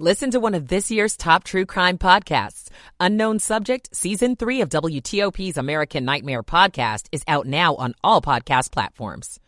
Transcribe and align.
Listen 0.00 0.32
to 0.32 0.40
one 0.40 0.54
of 0.54 0.66
this 0.66 0.90
year's 0.90 1.16
top 1.16 1.44
true 1.44 1.64
crime 1.64 1.98
podcasts. 1.98 2.68
Unknown 2.98 3.38
Subject, 3.38 3.94
Season 3.94 4.34
3 4.34 4.62
of 4.62 4.68
WTOP's 4.68 5.56
American 5.56 6.04
Nightmare 6.04 6.42
podcast 6.42 7.06
is 7.12 7.22
out 7.28 7.46
now 7.46 7.76
on 7.76 7.94
all 8.02 8.20
podcast 8.20 8.72
platforms. 8.72 9.38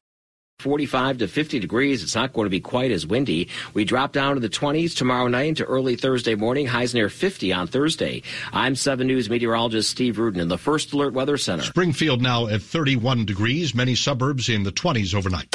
45 0.61 1.19
to 1.19 1.27
50 1.27 1.59
degrees. 1.59 2.05
It's 2.05 2.15
not 2.15 2.33
going 2.33 2.47
to 2.47 2.51
be 2.51 2.61
quite 2.61 2.93
as 2.93 3.05
windy. 3.05 3.49
We 3.75 3.85
drop 3.85 4.13
down 4.13 4.35
to 4.35 4.41
the 4.41 4.49
20s 4.49 4.97
tomorrow 4.97 5.27
night 5.27 5.49
into 5.49 5.65
early 5.65 5.97
Thursday 5.97 6.37
morning. 6.37 6.67
Highs 6.67 6.95
near 6.95 7.09
50 7.09 7.53
on 7.53 7.67
Thursday. 7.67 8.23
I'm 8.53 8.77
7 8.77 9.05
News 9.05 9.29
meteorologist 9.29 9.91
Steve 9.91 10.17
Rudin 10.17 10.41
in 10.41 10.47
the 10.47 10.59
First 10.59 10.93
Alert 10.93 11.13
Weather 11.13 11.39
Center. 11.39 11.65
Springfield 11.65 12.23
now 12.23 12.47
at 12.47 12.63
31 12.63 13.27
degrees. 13.27 13.75
Many 13.75 13.97
suburbs 13.97 14.49
in 14.49 14.63
the 14.63 14.71
20s 14.71 15.13
overnight. 15.13 15.49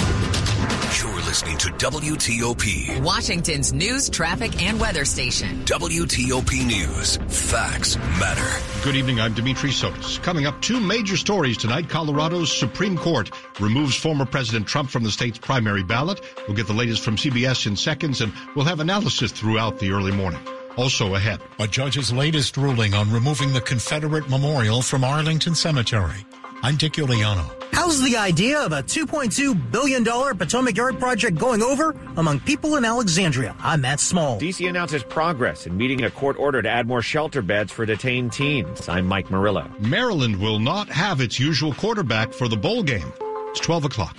You're 1.31 1.47
listening 1.47 1.57
to 1.59 1.69
WTOP, 1.69 3.01
Washington's 3.01 3.71
news, 3.71 4.09
traffic, 4.09 4.61
and 4.61 4.77
weather 4.77 5.05
station. 5.05 5.63
WTOP 5.63 6.65
News. 6.65 7.15
Facts 7.49 7.95
matter. 8.19 8.61
Good 8.83 8.97
evening. 8.97 9.21
I'm 9.21 9.33
Dimitri 9.33 9.69
Sotis. 9.69 10.21
Coming 10.21 10.45
up, 10.45 10.61
two 10.61 10.81
major 10.81 11.15
stories 11.15 11.55
tonight. 11.55 11.87
Colorado's 11.87 12.51
Supreme 12.51 12.97
Court 12.97 13.31
removes 13.61 13.95
former 13.95 14.25
President 14.25 14.67
Trump 14.67 14.89
from 14.89 15.03
the 15.03 15.09
state's 15.11 15.37
primary 15.37 15.83
ballot. 15.83 16.19
We'll 16.49 16.57
get 16.57 16.67
the 16.67 16.73
latest 16.73 17.01
from 17.01 17.15
CBS 17.15 17.65
in 17.65 17.77
seconds, 17.77 18.19
and 18.19 18.33
we'll 18.53 18.65
have 18.65 18.81
analysis 18.81 19.31
throughout 19.31 19.79
the 19.79 19.91
early 19.91 20.11
morning. 20.11 20.41
Also 20.75 21.15
ahead. 21.15 21.39
A 21.59 21.67
judge's 21.67 22.11
latest 22.11 22.57
ruling 22.57 22.93
on 22.93 23.09
removing 23.09 23.53
the 23.53 23.61
Confederate 23.61 24.29
memorial 24.29 24.81
from 24.81 25.05
Arlington 25.05 25.55
Cemetery. 25.55 26.25
I'm 26.61 26.75
Dick 26.75 26.93
Uliano. 26.93 27.60
How's 27.71 28.01
the 28.01 28.17
idea 28.17 28.59
of 28.63 28.71
a 28.73 28.83
$2.2 28.83 29.71
billion 29.71 30.03
Potomac 30.03 30.75
Yard 30.77 30.99
project 30.99 31.37
going 31.37 31.61
over 31.61 31.95
among 32.17 32.39
people 32.41 32.75
in 32.75 32.85
Alexandria? 32.85 33.55
I'm 33.59 33.81
Matt 33.81 33.99
Small. 33.99 34.39
DC 34.39 34.67
announces 34.69 35.03
progress 35.03 35.65
in 35.67 35.75
meeting 35.77 36.03
a 36.03 36.11
court 36.11 36.37
order 36.37 36.61
to 36.61 36.69
add 36.69 36.87
more 36.87 37.01
shelter 37.01 37.41
beds 37.41 37.71
for 37.71 37.85
detained 37.85 38.33
teens. 38.33 38.87
I'm 38.89 39.05
Mike 39.07 39.29
Murillo. 39.31 39.69
Maryland 39.79 40.37
will 40.37 40.59
not 40.59 40.89
have 40.89 41.21
its 41.21 41.39
usual 41.39 41.73
quarterback 41.73 42.33
for 42.33 42.47
the 42.47 42.57
bowl 42.57 42.83
game. 42.83 43.11
It's 43.49 43.59
12 43.61 43.85
o'clock. 43.85 44.17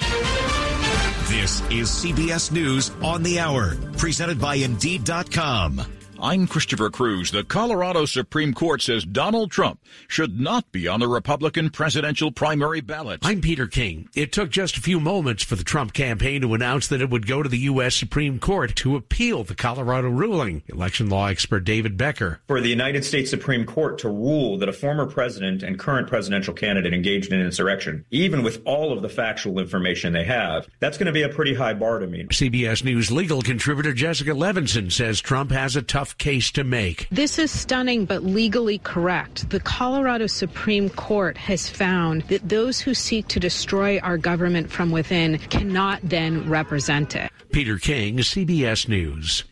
This 1.28 1.60
is 1.70 1.88
CBS 1.88 2.52
News 2.52 2.90
on 3.02 3.22
the 3.22 3.38
Hour, 3.38 3.76
presented 3.96 4.38
by 4.40 4.56
Indeed.com. 4.56 5.80
I'm 6.24 6.46
Christopher 6.46 6.88
Cruz. 6.88 7.32
The 7.32 7.42
Colorado 7.42 8.04
Supreme 8.04 8.54
Court 8.54 8.80
says 8.80 9.04
Donald 9.04 9.50
Trump 9.50 9.80
should 10.06 10.38
not 10.38 10.70
be 10.70 10.86
on 10.86 11.00
the 11.00 11.08
Republican 11.08 11.68
presidential 11.68 12.30
primary 12.30 12.80
ballot. 12.80 13.18
I'm 13.24 13.40
Peter 13.40 13.66
King. 13.66 14.08
It 14.14 14.30
took 14.30 14.50
just 14.50 14.76
a 14.76 14.80
few 14.80 15.00
moments 15.00 15.42
for 15.42 15.56
the 15.56 15.64
Trump 15.64 15.92
campaign 15.92 16.42
to 16.42 16.54
announce 16.54 16.86
that 16.86 17.02
it 17.02 17.10
would 17.10 17.26
go 17.26 17.42
to 17.42 17.48
the 17.48 17.58
U.S. 17.58 17.96
Supreme 17.96 18.38
Court 18.38 18.76
to 18.76 18.94
appeal 18.94 19.42
the 19.42 19.56
Colorado 19.56 20.10
ruling. 20.10 20.62
Election 20.68 21.08
law 21.08 21.26
expert 21.26 21.64
David 21.64 21.96
Becker. 21.96 22.38
For 22.46 22.60
the 22.60 22.68
United 22.68 23.04
States 23.04 23.28
Supreme 23.28 23.66
Court 23.66 23.98
to 23.98 24.08
rule 24.08 24.58
that 24.58 24.68
a 24.68 24.72
former 24.72 25.06
president 25.06 25.64
and 25.64 25.76
current 25.76 26.06
presidential 26.06 26.54
candidate 26.54 26.94
engaged 26.94 27.32
in 27.32 27.40
insurrection, 27.40 28.04
even 28.12 28.44
with 28.44 28.62
all 28.64 28.92
of 28.92 29.02
the 29.02 29.08
factual 29.08 29.58
information 29.58 30.12
they 30.12 30.22
have, 30.22 30.68
that's 30.78 30.98
going 30.98 31.06
to 31.06 31.12
be 31.12 31.22
a 31.22 31.28
pretty 31.28 31.54
high 31.54 31.74
bar 31.74 31.98
to 31.98 32.06
meet. 32.06 32.28
CBS 32.28 32.84
News 32.84 33.10
legal 33.10 33.42
contributor 33.42 33.92
Jessica 33.92 34.30
Levinson 34.30 34.92
says 34.92 35.20
Trump 35.20 35.50
has 35.50 35.74
a 35.74 35.82
tough 35.82 36.11
case 36.18 36.50
to 36.52 36.64
make. 36.64 37.06
This 37.10 37.38
is 37.38 37.50
stunning 37.50 38.04
but 38.04 38.22
legally 38.22 38.78
correct. 38.78 39.50
The 39.50 39.60
Colorado 39.60 40.26
Supreme 40.26 40.88
Court 40.90 41.36
has 41.36 41.68
found 41.68 42.22
that 42.22 42.48
those 42.48 42.80
who 42.80 42.94
seek 42.94 43.28
to 43.28 43.40
destroy 43.40 43.98
our 44.00 44.18
government 44.18 44.70
from 44.70 44.90
within 44.90 45.38
cannot 45.38 46.00
then 46.02 46.48
represent 46.48 47.14
it. 47.16 47.30
Peter 47.52 47.78
King, 47.78 48.18
CBS 48.18 48.88
News. 48.88 49.44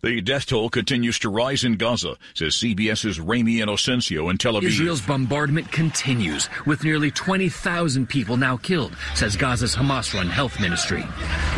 The 0.00 0.20
death 0.20 0.46
toll 0.46 0.70
continues 0.70 1.18
to 1.18 1.28
rise 1.28 1.64
in 1.64 1.76
Gaza, 1.76 2.14
says 2.32 2.54
CBS's 2.54 3.18
Ramy 3.18 3.56
Inocencio 3.56 4.30
in 4.30 4.38
Tel 4.38 4.54
Aviv. 4.54 4.62
Israel's 4.62 5.00
bombardment 5.00 5.72
continues, 5.72 6.48
with 6.66 6.84
nearly 6.84 7.10
20,000 7.10 8.08
people 8.08 8.36
now 8.36 8.56
killed, 8.56 8.96
says 9.16 9.34
Gaza's 9.34 9.74
Hamas-run 9.74 10.28
health 10.28 10.60
ministry. 10.60 11.04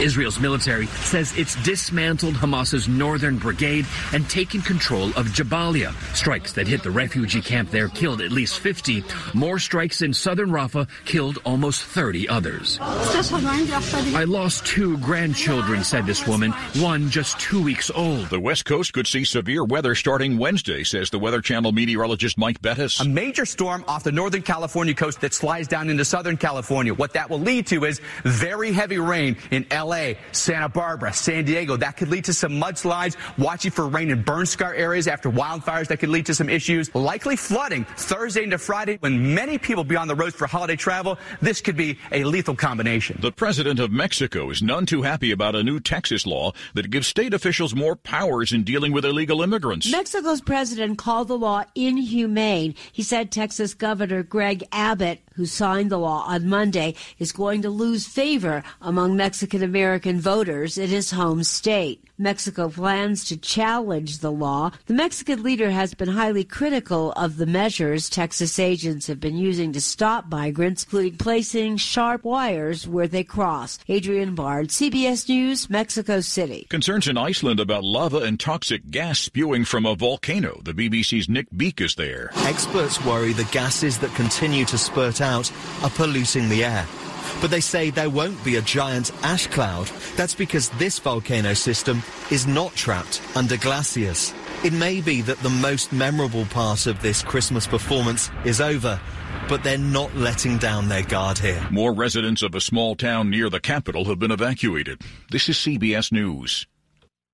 Israel's 0.00 0.40
military 0.40 0.86
says 0.86 1.36
it's 1.36 1.62
dismantled 1.64 2.32
Hamas's 2.32 2.88
northern 2.88 3.36
brigade 3.36 3.84
and 4.14 4.26
taken 4.30 4.62
control 4.62 5.08
of 5.18 5.26
Jabalia. 5.26 5.92
Strikes 6.16 6.54
that 6.54 6.66
hit 6.66 6.82
the 6.82 6.90
refugee 6.90 7.42
camp 7.42 7.70
there 7.70 7.88
killed 7.88 8.22
at 8.22 8.32
least 8.32 8.60
50. 8.60 9.04
More 9.34 9.58
strikes 9.58 10.00
in 10.00 10.14
southern 10.14 10.48
Rafah 10.48 10.88
killed 11.04 11.40
almost 11.44 11.84
30 11.84 12.26
others. 12.30 12.78
I 12.80 14.24
lost 14.26 14.64
two 14.64 14.96
grandchildren, 14.96 15.84
said 15.84 16.06
this 16.06 16.26
woman, 16.26 16.52
one 16.76 17.10
just 17.10 17.38
two 17.38 17.62
weeks 17.62 17.90
old. 17.90 18.29
The 18.30 18.38
West 18.38 18.64
Coast 18.64 18.92
could 18.92 19.08
see 19.08 19.24
severe 19.24 19.64
weather 19.64 19.96
starting 19.96 20.38
Wednesday, 20.38 20.84
says 20.84 21.10
the 21.10 21.18
Weather 21.18 21.40
Channel 21.40 21.72
meteorologist 21.72 22.38
Mike 22.38 22.62
Bettes. 22.62 23.00
A 23.00 23.08
major 23.08 23.44
storm 23.44 23.84
off 23.88 24.04
the 24.04 24.12
northern 24.12 24.42
California 24.42 24.94
coast 24.94 25.20
that 25.22 25.34
slides 25.34 25.66
down 25.66 25.90
into 25.90 26.04
southern 26.04 26.36
California. 26.36 26.94
What 26.94 27.14
that 27.14 27.28
will 27.28 27.40
lead 27.40 27.66
to 27.66 27.84
is 27.86 28.00
very 28.22 28.70
heavy 28.70 28.98
rain 28.98 29.36
in 29.50 29.66
LA, 29.72 30.12
Santa 30.30 30.68
Barbara, 30.68 31.12
San 31.12 31.44
Diego. 31.44 31.76
That 31.76 31.96
could 31.96 32.06
lead 32.06 32.26
to 32.26 32.32
some 32.32 32.52
mudslides. 32.52 33.16
Watching 33.36 33.72
for 33.72 33.88
rain 33.88 34.10
in 34.10 34.22
burn 34.22 34.46
scar 34.46 34.74
areas 34.74 35.08
after 35.08 35.28
wildfires 35.28 35.88
that 35.88 35.96
could 35.96 36.10
lead 36.10 36.26
to 36.26 36.34
some 36.36 36.48
issues. 36.48 36.94
Likely 36.94 37.34
flooding 37.34 37.84
Thursday 37.96 38.44
into 38.44 38.58
Friday 38.58 38.98
when 39.00 39.34
many 39.34 39.58
people 39.58 39.82
be 39.82 39.96
on 39.96 40.06
the 40.06 40.14
roads 40.14 40.36
for 40.36 40.46
holiday 40.46 40.76
travel. 40.76 41.18
This 41.42 41.60
could 41.60 41.76
be 41.76 41.98
a 42.12 42.22
lethal 42.22 42.54
combination. 42.54 43.18
The 43.20 43.32
president 43.32 43.80
of 43.80 43.90
Mexico 43.90 44.50
is 44.50 44.62
none 44.62 44.86
too 44.86 45.02
happy 45.02 45.32
about 45.32 45.56
a 45.56 45.64
new 45.64 45.80
Texas 45.80 46.26
law 46.26 46.52
that 46.74 46.90
gives 46.90 47.08
state 47.08 47.34
officials 47.34 47.74
more 47.74 47.96
power 47.96 48.19
powers 48.20 48.52
in 48.52 48.62
dealing 48.64 48.92
with 48.92 49.06
illegal 49.06 49.40
immigrants. 49.40 49.90
Mexico's 49.90 50.42
president 50.42 50.98
called 50.98 51.28
the 51.28 51.38
law 51.38 51.64
inhumane. 51.74 52.74
He 52.92 53.02
said 53.02 53.30
Texas 53.30 53.72
Governor 53.72 54.22
Greg 54.22 54.62
Abbott, 54.72 55.20
who 55.36 55.46
signed 55.46 55.90
the 55.90 55.96
law 55.96 56.24
on 56.26 56.46
Monday, 56.46 56.94
is 57.18 57.32
going 57.32 57.62
to 57.62 57.70
lose 57.70 58.06
favor 58.06 58.62
among 58.82 59.16
Mexican 59.16 59.62
American 59.62 60.20
voters 60.20 60.76
in 60.76 60.90
his 60.90 61.12
home 61.12 61.42
state. 61.42 62.04
Mexico 62.20 62.68
plans 62.68 63.24
to 63.24 63.36
challenge 63.36 64.18
the 64.18 64.30
law. 64.30 64.70
The 64.86 64.94
Mexican 64.94 65.42
leader 65.42 65.70
has 65.70 65.94
been 65.94 66.08
highly 66.08 66.44
critical 66.44 67.12
of 67.12 67.38
the 67.38 67.46
measures 67.46 68.10
Texas 68.10 68.58
agents 68.58 69.06
have 69.06 69.18
been 69.18 69.36
using 69.36 69.72
to 69.72 69.80
stop 69.80 70.30
migrants, 70.30 70.84
including 70.84 71.16
placing 71.16 71.78
sharp 71.78 72.22
wires 72.24 72.86
where 72.86 73.08
they 73.08 73.24
cross. 73.24 73.78
Adrian 73.88 74.34
Bard, 74.34 74.68
CBS 74.68 75.28
News, 75.28 75.70
Mexico 75.70 76.20
City. 76.20 76.66
Concerns 76.68 77.08
in 77.08 77.16
Iceland 77.16 77.58
about 77.58 77.84
lava 77.84 78.18
and 78.18 78.38
toxic 78.38 78.90
gas 78.90 79.18
spewing 79.18 79.64
from 79.64 79.86
a 79.86 79.94
volcano. 79.94 80.60
The 80.62 80.74
BBC's 80.74 81.28
Nick 81.28 81.46
Beake 81.56 81.80
is 81.80 81.94
there. 81.94 82.30
Experts 82.36 83.02
worry 83.04 83.32
the 83.32 83.44
gases 83.44 83.98
that 83.98 84.14
continue 84.14 84.64
to 84.66 84.78
spurt 84.78 85.20
out 85.20 85.50
are 85.82 85.90
polluting 85.90 86.48
the 86.48 86.64
air. 86.64 86.86
But 87.40 87.50
they 87.50 87.60
say 87.60 87.90
there 87.90 88.10
won't 88.10 88.42
be 88.44 88.56
a 88.56 88.62
giant 88.62 89.12
ash 89.22 89.46
cloud. 89.46 89.86
That's 90.16 90.34
because 90.34 90.68
this 90.70 90.98
volcano 90.98 91.54
system 91.54 92.02
is 92.30 92.46
not 92.46 92.74
trapped 92.74 93.22
under 93.34 93.56
glaciers. 93.56 94.34
It 94.62 94.74
may 94.74 95.00
be 95.00 95.22
that 95.22 95.38
the 95.38 95.48
most 95.48 95.90
memorable 95.92 96.44
part 96.46 96.86
of 96.86 97.00
this 97.00 97.22
Christmas 97.22 97.66
performance 97.66 98.30
is 98.44 98.60
over, 98.60 99.00
but 99.48 99.64
they're 99.64 99.78
not 99.78 100.14
letting 100.14 100.58
down 100.58 100.88
their 100.88 101.02
guard 101.02 101.38
here. 101.38 101.66
More 101.70 101.94
residents 101.94 102.42
of 102.42 102.54
a 102.54 102.60
small 102.60 102.94
town 102.94 103.30
near 103.30 103.48
the 103.48 103.60
capital 103.60 104.04
have 104.04 104.18
been 104.18 104.30
evacuated. 104.30 105.00
This 105.30 105.48
is 105.48 105.56
CBS 105.56 106.12
News. 106.12 106.66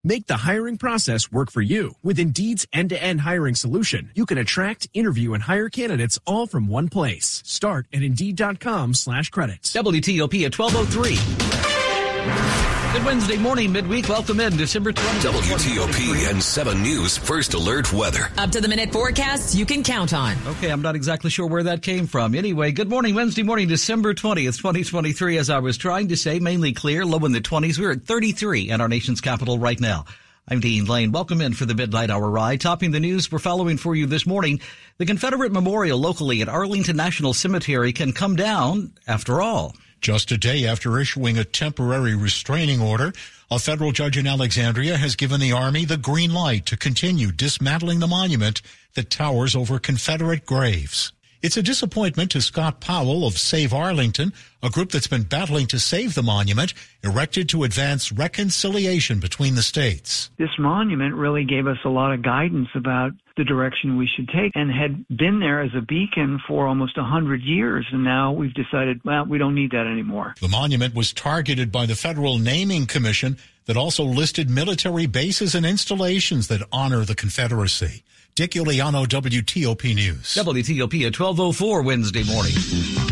Make 0.07 0.29
the 0.29 0.37
hiring 0.37 0.77
process 0.77 1.33
work 1.33 1.51
for 1.51 1.63
you. 1.63 1.97
With 2.05 2.21
Indeed's 2.21 2.65
end-to-end 2.73 3.23
hiring 3.23 3.57
solution, 3.57 4.13
you 4.15 4.25
can 4.25 4.39
attract, 4.39 4.87
interview, 4.95 5.35
and 5.35 5.43
hire 5.43 5.69
candidates 5.69 6.17
all 6.25 6.47
from 6.47 6.69
one 6.69 6.89
place. 6.89 7.43
Start 7.45 7.89
at 7.93 8.05
Indeed.com 8.05 8.95
slash 8.95 9.31
credits. 9.31 9.73
WTOP 9.73 10.45
at 10.45 10.57
1203. 10.57 12.76
Good 12.97 13.05
Wednesday 13.05 13.37
morning, 13.37 13.73
midweek. 13.73 14.09
Welcome 14.09 14.41
in 14.41 14.57
December 14.57 14.91
20th. 14.91 15.31
WTOP 15.31 16.31
and 16.31 16.43
7 16.43 16.83
News 16.83 17.19
First 17.19 17.53
Alert 17.53 17.93
Weather. 17.93 18.31
Up 18.39 18.51
to 18.53 18.61
the 18.63 18.69
minute 18.69 18.91
forecasts 18.91 19.55
you 19.55 19.67
can 19.67 19.83
count 19.83 20.15
on. 20.15 20.35
Okay, 20.47 20.71
I'm 20.71 20.81
not 20.81 20.97
exactly 20.97 21.29
sure 21.29 21.47
where 21.47 21.65
that 21.65 21.83
came 21.83 22.07
from. 22.07 22.35
Anyway, 22.35 22.73
good 22.73 22.89
morning, 22.89 23.15
Wednesday 23.15 23.43
morning, 23.43 23.69
December 23.69 24.15
20th, 24.15 24.57
2023. 24.57 25.37
As 25.37 25.51
I 25.51 25.59
was 25.59 25.77
trying 25.77 26.09
to 26.09 26.17
say, 26.17 26.39
mainly 26.39 26.73
clear, 26.73 27.05
low 27.05 27.23
in 27.27 27.33
the 27.33 27.43
20s. 27.43 27.79
We're 27.79 27.93
at 27.93 28.05
33 28.05 28.71
in 28.71 28.81
our 28.81 28.89
nation's 28.89 29.21
capital 29.21 29.59
right 29.59 29.79
now. 29.79 30.07
I'm 30.49 30.61
Dean 30.61 30.87
Lane. 30.87 31.13
Welcome 31.13 31.43
in 31.43 31.53
for 31.53 31.67
the 31.67 31.75
Midnight 31.75 32.09
Hour 32.09 32.31
ride. 32.31 32.63
Topping 32.63 32.93
the 32.93 33.01
news 33.01 33.31
we're 33.31 33.41
following 33.41 33.77
for 33.77 33.95
you 33.95 34.07
this 34.07 34.25
morning, 34.25 34.59
the 34.97 35.05
Confederate 35.05 35.53
Memorial 35.53 35.99
locally 35.99 36.41
at 36.41 36.49
Arlington 36.49 36.97
National 36.97 37.35
Cemetery 37.35 37.93
can 37.93 38.15
come 38.15 38.37
down 38.37 38.93
after 39.07 39.43
all. 39.43 39.75
Just 40.01 40.31
a 40.31 40.37
day 40.37 40.67
after 40.67 40.99
issuing 40.99 41.39
a 41.39 41.45
temporary 41.45 42.15
restraining 42.15 42.81
order, 42.81 43.13
a 43.51 43.59
federal 43.59 43.93
judge 43.93 44.17
in 44.17 44.27
Alexandria 44.27 44.97
has 44.97 45.17
given 45.17 45.41
the 45.41 45.53
Army 45.53 45.85
the 45.85 45.97
green 45.97 46.33
light 46.33 46.67
to 46.67 46.77
continue 46.77 47.33
dismantling 47.33 48.01
the 48.01 48.07
monument 48.07 48.63
that 48.95 49.11
towers 49.11 49.57
over 49.57 49.79
Confederate 49.79 50.47
graves. 50.47 51.13
It's 51.43 51.57
a 51.57 51.63
disappointment 51.63 52.31
to 52.33 52.41
Scott 52.41 52.81
Powell 52.81 53.27
of 53.27 53.39
Save 53.39 53.73
Arlington, 53.73 54.33
a 54.63 54.71
group 54.71 54.91
that's 54.91 55.07
been 55.07 55.23
battling 55.23 55.67
to 55.69 55.79
save 55.79 56.15
the 56.15 56.23
monument, 56.23 56.75
erected 57.05 57.49
to 57.51 57.65
advance 57.65 58.11
reconciliation 58.11 59.21
between 59.21 59.55
the 59.55 59.63
states. 59.63 60.31
This 60.39 60.59
monument 60.59 61.15
really 61.15 61.45
gave 61.45 61.67
us 61.67 61.79
a 61.85 61.89
lot 61.89 62.13
of 62.13 62.23
guidance 62.23 62.69
about 62.75 63.13
the 63.37 63.45
direction 63.45 63.97
we 63.97 64.09
should 64.15 64.29
take 64.29 64.53
and 64.55 64.71
had 64.71 65.07
been 65.09 65.41
there 65.41 65.61
as 65.61 65.71
a 65.77 65.81
beacon 65.81 66.41
for 66.47 66.67
almost 66.67 66.97
a 66.97 67.05
hundred 67.05 67.43
years. 67.43 67.87
And 67.93 68.05
now 68.05 68.33
we've 68.33 68.55
decided, 68.55 69.01
well, 69.05 69.25
we 69.25 69.39
don't 69.39 69.55
need 69.55 69.73
that 69.73 69.87
anymore. 69.87 70.35
The 70.41 70.49
monument 70.49 70.95
was 70.95 71.13
targeted 71.13 71.71
by 71.71 71.87
the 71.87 71.95
Federal 71.95 72.39
Naming 72.39 72.87
Commission 72.87 73.37
that 73.67 73.77
also 73.77 74.05
listed 74.05 74.49
military 74.49 75.07
bases 75.07 75.55
and 75.55 75.67
installations 75.67 76.49
that 76.49 76.63
honor 76.73 77.05
the 77.05 77.15
Confederacy. 77.15 78.03
Dick 78.35 78.53
Uliano, 78.53 79.07
WTOP 79.07 79.95
News. 79.95 80.35
WTOP 80.35 81.07
at 81.07 81.19
1204 81.19 81.83
Wednesday 81.83 82.23
morning. 82.25 83.06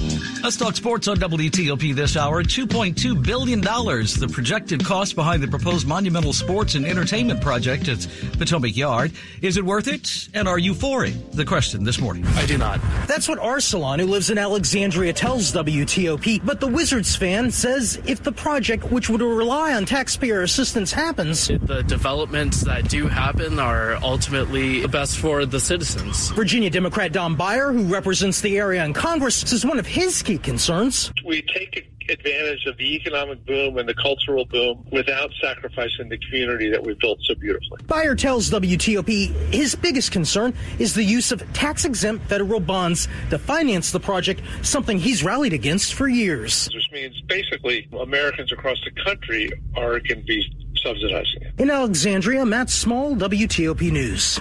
Let's 0.44 0.58
talk 0.58 0.76
sports 0.76 1.08
on 1.08 1.16
WTOP 1.16 1.94
this 1.94 2.18
hour. 2.18 2.42
$2.2 2.42 3.24
billion, 3.24 3.62
the 3.62 4.30
projected 4.30 4.84
cost 4.84 5.14
behind 5.14 5.42
the 5.42 5.48
proposed 5.48 5.86
monumental 5.86 6.34
sports 6.34 6.74
and 6.74 6.84
entertainment 6.84 7.40
project 7.40 7.88
at 7.88 8.06
Potomac 8.36 8.76
Yard. 8.76 9.12
Is 9.40 9.56
it 9.56 9.64
worth 9.64 9.88
it? 9.88 10.28
And 10.34 10.46
are 10.46 10.58
you 10.58 10.74
for 10.74 11.06
it? 11.06 11.32
The 11.32 11.46
question 11.46 11.82
this 11.82 11.98
morning. 11.98 12.26
I 12.26 12.44
do 12.44 12.58
not. 12.58 12.78
That's 13.06 13.26
what 13.26 13.38
Arsalan, 13.38 14.00
who 14.00 14.06
lives 14.06 14.28
in 14.28 14.36
Alexandria, 14.36 15.14
tells 15.14 15.50
WTOP. 15.50 16.44
But 16.44 16.60
the 16.60 16.68
Wizards 16.68 17.16
fan 17.16 17.50
says 17.50 17.98
if 18.06 18.22
the 18.22 18.32
project, 18.32 18.92
which 18.92 19.08
would 19.08 19.22
rely 19.22 19.72
on 19.72 19.86
taxpayer 19.86 20.42
assistance, 20.42 20.92
happens, 20.92 21.48
the 21.48 21.82
developments 21.84 22.60
that 22.64 22.90
do 22.90 23.08
happen 23.08 23.58
are 23.58 23.94
ultimately 24.02 24.86
best 24.88 25.16
for 25.16 25.46
the 25.46 25.58
citizens. 25.58 26.32
Virginia 26.32 26.68
Democrat 26.68 27.12
Don 27.12 27.34
Beyer, 27.34 27.72
who 27.72 27.84
represents 27.84 28.42
the 28.42 28.58
area 28.58 28.84
in 28.84 28.92
Congress, 28.92 29.36
says 29.36 29.64
one 29.64 29.78
of 29.78 29.86
his 29.86 30.22
key 30.22 30.33
concerns. 30.38 31.12
We 31.24 31.42
take 31.42 31.90
advantage 32.10 32.66
of 32.66 32.76
the 32.76 32.94
economic 32.94 33.44
boom 33.46 33.78
and 33.78 33.88
the 33.88 33.94
cultural 33.94 34.44
boom 34.44 34.84
without 34.92 35.30
sacrificing 35.40 36.08
the 36.08 36.18
community 36.18 36.70
that 36.70 36.82
we've 36.82 36.98
built 36.98 37.18
so 37.24 37.34
beautifully. 37.34 37.80
Beyer 37.86 38.14
tells 38.14 38.50
WTOP 38.50 39.32
his 39.52 39.74
biggest 39.74 40.12
concern 40.12 40.54
is 40.78 40.94
the 40.94 41.02
use 41.02 41.32
of 41.32 41.42
tax 41.52 41.84
exempt 41.84 42.28
federal 42.28 42.60
bonds 42.60 43.08
to 43.30 43.38
finance 43.38 43.90
the 43.90 44.00
project, 44.00 44.42
something 44.62 44.98
he's 44.98 45.24
rallied 45.24 45.52
against 45.52 45.94
for 45.94 46.08
years. 46.08 46.68
Which 46.74 46.90
means 46.92 47.20
basically 47.22 47.88
Americans 47.98 48.52
across 48.52 48.78
the 48.84 49.02
country 49.02 49.50
are 49.76 50.00
going 50.00 50.20
to 50.20 50.26
be 50.26 50.44
subsidizing 50.82 51.42
it. 51.42 51.54
In 51.58 51.70
Alexandria, 51.70 52.44
Matt 52.44 52.70
Small, 52.70 53.16
WTOP 53.16 53.90
News. 53.90 54.40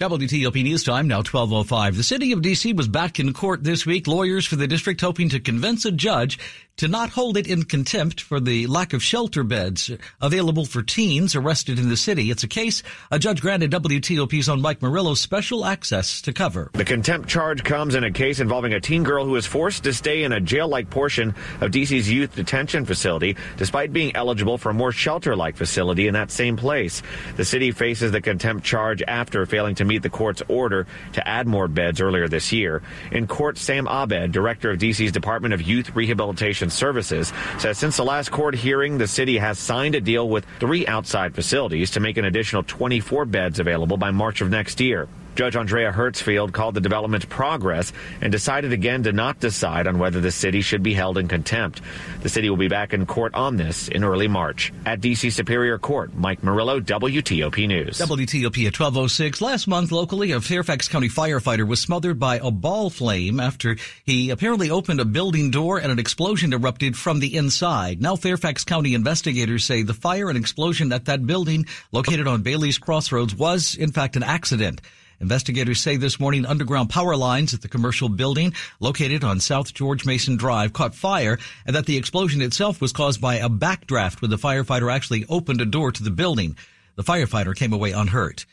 WTOP 0.00 0.64
News 0.64 0.82
Time, 0.82 1.06
now 1.06 1.18
1205. 1.18 1.96
The 1.96 2.02
city 2.02 2.32
of 2.32 2.42
D.C. 2.42 2.72
was 2.72 2.88
back 2.88 3.20
in 3.20 3.32
court 3.32 3.62
this 3.62 3.84
week. 3.84 4.06
Lawyers 4.06 4.46
for 4.46 4.56
the 4.56 4.66
district 4.66 5.00
hoping 5.02 5.28
to 5.28 5.38
convince 5.38 5.84
a 5.84 5.92
judge 5.92 6.38
to 6.78 6.88
not 6.88 7.10
hold 7.10 7.36
it 7.36 7.46
in 7.46 7.62
contempt 7.62 8.20
for 8.20 8.40
the 8.40 8.66
lack 8.66 8.94
of 8.94 9.02
shelter 9.02 9.44
beds 9.44 9.90
available 10.20 10.64
for 10.64 10.82
teens 10.82 11.36
arrested 11.36 11.78
in 11.78 11.90
the 11.90 11.96
city. 11.96 12.30
It's 12.30 12.42
a 12.42 12.48
case 12.48 12.82
a 13.10 13.18
judge 13.18 13.40
granted 13.40 13.70
WTOP's 13.70 14.48
own 14.48 14.62
Mike 14.62 14.80
Murillo 14.80 15.14
special 15.14 15.64
access 15.64 16.22
to 16.22 16.32
cover. 16.32 16.70
The 16.72 16.84
contempt 16.84 17.28
charge 17.28 17.62
comes 17.62 17.94
in 17.94 18.04
a 18.04 18.10
case 18.10 18.40
involving 18.40 18.72
a 18.72 18.80
teen 18.80 19.02
girl 19.02 19.24
who 19.24 19.32
was 19.32 19.46
forced 19.46 19.84
to 19.84 19.92
stay 19.92 20.24
in 20.24 20.32
a 20.32 20.40
jail-like 20.40 20.88
portion 20.88 21.34
of 21.60 21.70
DC's 21.70 22.10
youth 22.10 22.34
detention 22.34 22.86
facility 22.86 23.36
despite 23.58 23.92
being 23.92 24.16
eligible 24.16 24.56
for 24.56 24.70
a 24.70 24.74
more 24.74 24.92
shelter-like 24.92 25.56
facility 25.56 26.08
in 26.08 26.14
that 26.14 26.30
same 26.30 26.56
place. 26.56 27.02
The 27.36 27.44
city 27.44 27.70
faces 27.70 28.12
the 28.12 28.22
contempt 28.22 28.64
charge 28.64 29.02
after 29.06 29.44
failing 29.46 29.74
to 29.76 29.81
meet 29.84 30.02
the 30.02 30.10
court's 30.10 30.42
order 30.48 30.86
to 31.12 31.28
add 31.28 31.46
more 31.46 31.68
beds 31.68 32.00
earlier 32.00 32.28
this 32.28 32.52
year. 32.52 32.82
In 33.10 33.26
court, 33.26 33.58
Sam 33.58 33.86
Abed, 33.86 34.32
director 34.32 34.70
of 34.70 34.78
DC's 34.78 35.12
Department 35.12 35.54
of 35.54 35.62
Youth 35.62 35.94
Rehabilitation 35.94 36.70
Services, 36.70 37.32
says 37.58 37.78
since 37.78 37.96
the 37.96 38.04
last 38.04 38.30
court 38.30 38.54
hearing, 38.54 38.98
the 38.98 39.08
city 39.08 39.38
has 39.38 39.58
signed 39.58 39.94
a 39.94 40.00
deal 40.00 40.28
with 40.28 40.46
three 40.60 40.86
outside 40.86 41.34
facilities 41.34 41.90
to 41.92 42.00
make 42.00 42.16
an 42.16 42.24
additional 42.24 42.62
24 42.62 43.24
beds 43.26 43.58
available 43.58 43.96
by 43.96 44.10
March 44.10 44.40
of 44.40 44.50
next 44.50 44.80
year. 44.80 45.08
Judge 45.34 45.56
Andrea 45.56 45.90
Hertzfeld 45.92 46.52
called 46.52 46.74
the 46.74 46.80
development 46.80 47.28
progress 47.28 47.92
and 48.20 48.30
decided 48.30 48.72
again 48.72 49.04
to 49.04 49.12
not 49.12 49.40
decide 49.40 49.86
on 49.86 49.98
whether 49.98 50.20
the 50.20 50.30
city 50.30 50.60
should 50.60 50.82
be 50.82 50.92
held 50.92 51.16
in 51.16 51.26
contempt. 51.26 51.80
The 52.20 52.28
city 52.28 52.50
will 52.50 52.58
be 52.58 52.68
back 52.68 52.92
in 52.92 53.06
court 53.06 53.34
on 53.34 53.56
this 53.56 53.88
in 53.88 54.04
early 54.04 54.28
March. 54.28 54.72
At 54.84 55.00
DC 55.00 55.32
Superior 55.32 55.78
Court, 55.78 56.14
Mike 56.14 56.42
Murillo, 56.42 56.80
WTOP 56.80 57.66
News. 57.66 57.98
WTOP 57.98 58.66
at 58.66 58.78
1206. 58.78 59.40
Last 59.40 59.66
month, 59.66 59.90
locally, 59.90 60.32
a 60.32 60.40
Fairfax 60.40 60.88
County 60.88 61.08
firefighter 61.08 61.66
was 61.66 61.80
smothered 61.80 62.18
by 62.18 62.36
a 62.36 62.50
ball 62.50 62.90
flame 62.90 63.40
after 63.40 63.76
he 64.04 64.30
apparently 64.30 64.70
opened 64.70 65.00
a 65.00 65.04
building 65.04 65.50
door 65.50 65.78
and 65.78 65.90
an 65.90 65.98
explosion 65.98 66.52
erupted 66.52 66.96
from 66.96 67.20
the 67.20 67.36
inside. 67.36 68.02
Now, 68.02 68.16
Fairfax 68.16 68.64
County 68.64 68.94
investigators 68.94 69.64
say 69.64 69.82
the 69.82 69.94
fire 69.94 70.28
and 70.28 70.36
explosion 70.36 70.92
at 70.92 71.06
that 71.06 71.26
building 71.26 71.66
located 71.90 72.26
on 72.26 72.42
Bailey's 72.42 72.78
Crossroads 72.78 73.34
was, 73.34 73.74
in 73.76 73.92
fact, 73.92 74.16
an 74.16 74.22
accident. 74.22 74.80
Investigators 75.22 75.80
say 75.80 75.96
this 75.96 76.18
morning 76.18 76.44
underground 76.44 76.90
power 76.90 77.14
lines 77.14 77.54
at 77.54 77.62
the 77.62 77.68
commercial 77.68 78.08
building 78.08 78.52
located 78.80 79.22
on 79.22 79.38
South 79.38 79.72
George 79.72 80.04
Mason 80.04 80.36
Drive 80.36 80.72
caught 80.72 80.96
fire 80.96 81.38
and 81.64 81.76
that 81.76 81.86
the 81.86 81.96
explosion 81.96 82.42
itself 82.42 82.80
was 82.80 82.92
caused 82.92 83.20
by 83.20 83.36
a 83.36 83.48
backdraft 83.48 84.20
when 84.20 84.32
the 84.32 84.36
firefighter 84.36 84.92
actually 84.92 85.24
opened 85.28 85.60
a 85.60 85.64
door 85.64 85.92
to 85.92 86.02
the 86.02 86.10
building. 86.10 86.56
The 86.96 87.04
firefighter 87.04 87.54
came 87.54 87.72
away 87.72 87.92
unhurt. 87.92 88.46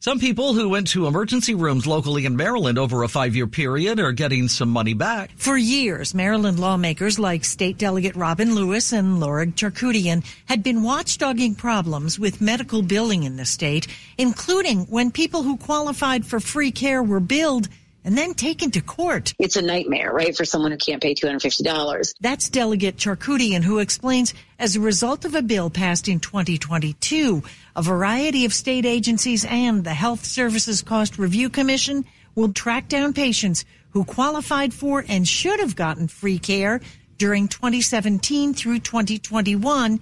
Some 0.00 0.20
people 0.20 0.54
who 0.54 0.68
went 0.68 0.86
to 0.88 1.08
emergency 1.08 1.56
rooms 1.56 1.84
locally 1.84 2.24
in 2.24 2.36
Maryland 2.36 2.78
over 2.78 3.02
a 3.02 3.08
five 3.08 3.34
year 3.34 3.48
period 3.48 3.98
are 3.98 4.12
getting 4.12 4.46
some 4.46 4.68
money 4.68 4.94
back. 4.94 5.32
For 5.34 5.56
years, 5.56 6.14
Maryland 6.14 6.60
lawmakers 6.60 7.18
like 7.18 7.44
State 7.44 7.78
Delegate 7.78 8.14
Robbyn 8.14 8.54
Lewis 8.54 8.92
and 8.92 9.20
Lorig 9.20 9.54
Charkoudian 9.54 10.24
had 10.46 10.62
been 10.62 10.82
watchdogging 10.82 11.56
problems 11.56 12.16
with 12.16 12.40
medical 12.40 12.80
billing 12.80 13.24
in 13.24 13.36
the 13.36 13.44
state, 13.44 13.88
including 14.18 14.82
when 14.86 15.10
people 15.10 15.42
who 15.42 15.56
qualified 15.56 16.24
for 16.24 16.38
free 16.38 16.70
care 16.70 17.02
were 17.02 17.18
billed 17.18 17.68
and 18.04 18.16
then 18.16 18.34
taken 18.34 18.70
to 18.72 18.80
court. 18.80 19.34
It's 19.38 19.56
a 19.56 19.62
nightmare, 19.62 20.12
right, 20.12 20.36
for 20.36 20.44
someone 20.44 20.72
who 20.72 20.78
can't 20.78 21.02
pay 21.02 21.14
$250. 21.14 22.14
That's 22.20 22.48
Delegate 22.48 22.96
Charkoudian, 22.96 23.62
who 23.62 23.78
explains 23.78 24.34
as 24.58 24.76
a 24.76 24.80
result 24.80 25.24
of 25.24 25.34
a 25.34 25.42
bill 25.42 25.70
passed 25.70 26.08
in 26.08 26.20
2022, 26.20 27.42
a 27.76 27.82
variety 27.82 28.44
of 28.44 28.54
state 28.54 28.86
agencies 28.86 29.44
and 29.44 29.84
the 29.84 29.94
Health 29.94 30.24
Services 30.24 30.82
Cost 30.82 31.18
Review 31.18 31.50
Commission 31.50 32.04
will 32.34 32.52
track 32.52 32.88
down 32.88 33.12
patients 33.12 33.64
who 33.90 34.04
qualified 34.04 34.72
for 34.72 35.04
and 35.08 35.26
should 35.26 35.60
have 35.60 35.76
gotten 35.76 36.08
free 36.08 36.38
care 36.38 36.80
during 37.16 37.48
2017 37.48 38.54
through 38.54 38.78
2021 38.78 39.98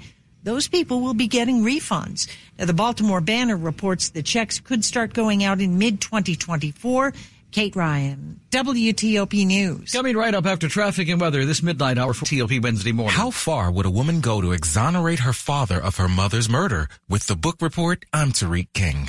those 0.46 0.68
people 0.68 1.00
will 1.00 1.12
be 1.12 1.26
getting 1.26 1.64
refunds. 1.64 2.28
Now, 2.56 2.66
the 2.66 2.72
Baltimore 2.72 3.20
Banner 3.20 3.56
reports 3.56 4.10
the 4.10 4.22
checks 4.22 4.60
could 4.60 4.84
start 4.84 5.12
going 5.12 5.42
out 5.42 5.60
in 5.60 5.76
mid 5.76 6.00
2024 6.00 7.12
Kate 7.56 7.74
Ryan, 7.74 8.38
WTOP 8.50 9.46
News. 9.46 9.90
Coming 9.90 10.14
right 10.14 10.34
up 10.34 10.44
after 10.44 10.68
traffic 10.68 11.08
and 11.08 11.18
weather 11.18 11.46
this 11.46 11.62
midnight 11.62 11.96
hour 11.96 12.12
for 12.12 12.26
TOP 12.26 12.62
Wednesday 12.62 12.92
morning. 12.92 13.14
How 13.14 13.30
far 13.30 13.72
would 13.72 13.86
a 13.86 13.90
woman 13.90 14.20
go 14.20 14.42
to 14.42 14.52
exonerate 14.52 15.20
her 15.20 15.32
father 15.32 15.82
of 15.82 15.96
her 15.96 16.06
mother's 16.06 16.50
murder? 16.50 16.88
With 17.08 17.28
the 17.28 17.34
book 17.34 17.62
report, 17.62 18.04
I'm 18.12 18.32
Tariq 18.32 18.66
King. 18.74 19.08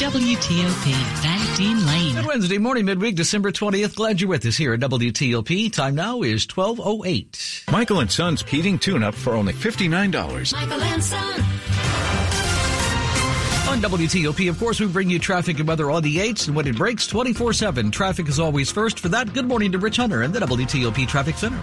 You're 0.00 0.10
WTOP, 0.10 0.92
Van 1.22 1.56
Dean 1.56 1.86
Lane. 1.86 2.16
Good 2.16 2.26
Wednesday 2.26 2.58
morning, 2.58 2.84
midweek, 2.84 3.14
December 3.14 3.52
20th. 3.52 3.94
Glad 3.94 4.20
you're 4.20 4.28
with 4.28 4.44
us 4.44 4.56
here 4.56 4.72
at 4.74 4.80
WTOP. 4.80 5.72
Time 5.72 5.94
now 5.94 6.22
is 6.22 6.48
12.08. 6.48 7.70
Michael 7.70 8.00
and 8.00 8.10
Son's 8.10 8.42
heating 8.42 8.76
tune-up 8.76 9.14
for 9.14 9.34
only 9.34 9.52
$59. 9.52 10.52
Michael 10.52 10.82
and 10.82 11.04
Son. 11.04 11.40
On 13.68 13.80
WTOP, 13.80 14.48
of 14.48 14.58
course, 14.58 14.80
we 14.80 14.88
bring 14.88 15.10
you 15.10 15.20
traffic 15.20 15.60
and 15.60 15.68
weather 15.68 15.90
on 15.92 16.02
the 16.02 16.16
8s, 16.16 16.48
and 16.48 16.56
when 16.56 16.66
it 16.66 16.76
breaks 16.76 17.06
24-7, 17.06 17.92
traffic 17.92 18.28
is 18.28 18.40
always 18.40 18.72
first. 18.72 18.98
For 18.98 19.08
that, 19.10 19.32
good 19.32 19.46
morning 19.46 19.70
to 19.72 19.78
Rich 19.78 19.98
Hunter 19.98 20.22
and 20.22 20.34
the 20.34 20.40
WTOP 20.40 21.06
Traffic 21.06 21.36
Center. 21.36 21.62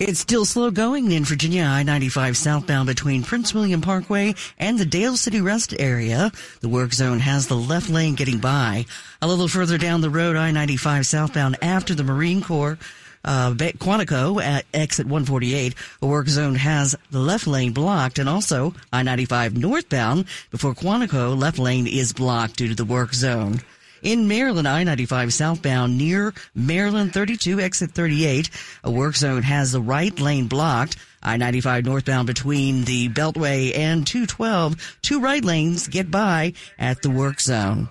It's 0.00 0.20
still 0.20 0.46
slow 0.46 0.70
going 0.70 1.12
in 1.12 1.26
Virginia 1.26 1.64
I-95 1.64 2.34
southbound 2.34 2.86
between 2.86 3.22
Prince 3.22 3.52
William 3.52 3.82
Parkway 3.82 4.34
and 4.58 4.78
the 4.78 4.86
Dale 4.86 5.14
City 5.14 5.42
Rest 5.42 5.74
area. 5.78 6.32
The 6.62 6.70
work 6.70 6.94
zone 6.94 7.18
has 7.18 7.48
the 7.48 7.56
left 7.56 7.90
lane 7.90 8.14
getting 8.14 8.38
by. 8.38 8.86
A 9.20 9.28
little 9.28 9.46
further 9.46 9.76
down 9.76 10.00
the 10.00 10.08
road, 10.08 10.36
I-95 10.36 11.04
southbound 11.04 11.58
after 11.60 11.94
the 11.94 12.02
Marine 12.02 12.42
Corps 12.42 12.78
uh, 13.26 13.52
Quantico 13.52 14.42
at 14.42 14.64
exit 14.72 15.04
148. 15.04 15.74
A 16.00 16.06
work 16.06 16.28
zone 16.28 16.54
has 16.54 16.96
the 17.10 17.20
left 17.20 17.46
lane 17.46 17.72
blocked 17.72 18.18
and 18.18 18.26
also 18.26 18.72
I-95 18.94 19.54
northbound 19.54 20.24
before 20.50 20.74
Quantico 20.74 21.38
left 21.38 21.58
lane 21.58 21.86
is 21.86 22.14
blocked 22.14 22.56
due 22.56 22.68
to 22.68 22.74
the 22.74 22.86
work 22.86 23.12
zone. 23.12 23.60
In 24.02 24.28
Maryland, 24.28 24.66
I-95 24.66 25.32
southbound 25.32 25.98
near 25.98 26.32
Maryland 26.54 27.12
32 27.12 27.60
exit 27.60 27.90
38, 27.90 28.48
a 28.82 28.90
work 28.90 29.14
zone 29.14 29.42
has 29.42 29.72
the 29.72 29.80
right 29.80 30.18
lane 30.18 30.46
blocked. 30.46 30.96
I-95 31.22 31.84
northbound 31.84 32.26
between 32.26 32.84
the 32.84 33.10
Beltway 33.10 33.76
and 33.76 34.06
212, 34.06 34.98
two 35.02 35.20
right 35.20 35.44
lanes 35.44 35.86
get 35.86 36.10
by 36.10 36.54
at 36.78 37.02
the 37.02 37.10
work 37.10 37.40
zone. 37.40 37.90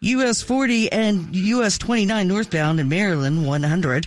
US 0.00 0.42
40 0.42 0.92
and 0.92 1.34
US 1.34 1.76
29 1.76 2.28
northbound 2.28 2.78
in 2.78 2.88
Maryland 2.88 3.44
100. 3.44 4.06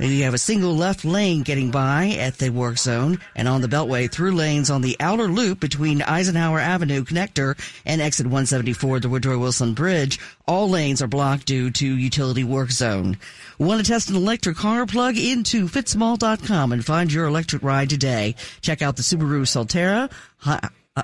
You 0.00 0.24
have 0.24 0.34
a 0.34 0.38
single 0.38 0.76
left 0.76 1.04
lane 1.04 1.42
getting 1.42 1.72
by 1.72 2.16
at 2.20 2.38
the 2.38 2.50
work 2.50 2.78
zone 2.78 3.18
and 3.34 3.48
on 3.48 3.62
the 3.62 3.68
Beltway 3.68 4.08
through 4.08 4.30
lanes 4.30 4.70
on 4.70 4.80
the 4.80 4.96
outer 5.00 5.26
loop 5.26 5.58
between 5.58 6.02
Eisenhower 6.02 6.60
Avenue 6.60 7.02
connector 7.02 7.58
and 7.84 8.00
exit 8.00 8.26
174, 8.26 9.00
the 9.00 9.08
Woodrow 9.08 9.38
Wilson 9.38 9.74
Bridge. 9.74 10.20
All 10.46 10.70
lanes 10.70 11.02
are 11.02 11.08
blocked 11.08 11.46
due 11.46 11.70
to 11.72 11.86
utility 11.86 12.44
work 12.44 12.70
zone. 12.70 13.18
Want 13.58 13.84
to 13.84 13.90
test 13.90 14.08
an 14.08 14.14
electric 14.14 14.56
car? 14.56 14.86
Plug 14.86 15.16
into 15.16 15.66
fitzmall.com 15.66 16.72
and 16.72 16.84
find 16.84 17.12
your 17.12 17.26
electric 17.26 17.64
ride 17.64 17.90
today. 17.90 18.36
Check 18.60 18.82
out 18.82 18.96
the 18.96 19.02
Subaru 19.02 19.42
Solterra, 19.42 20.10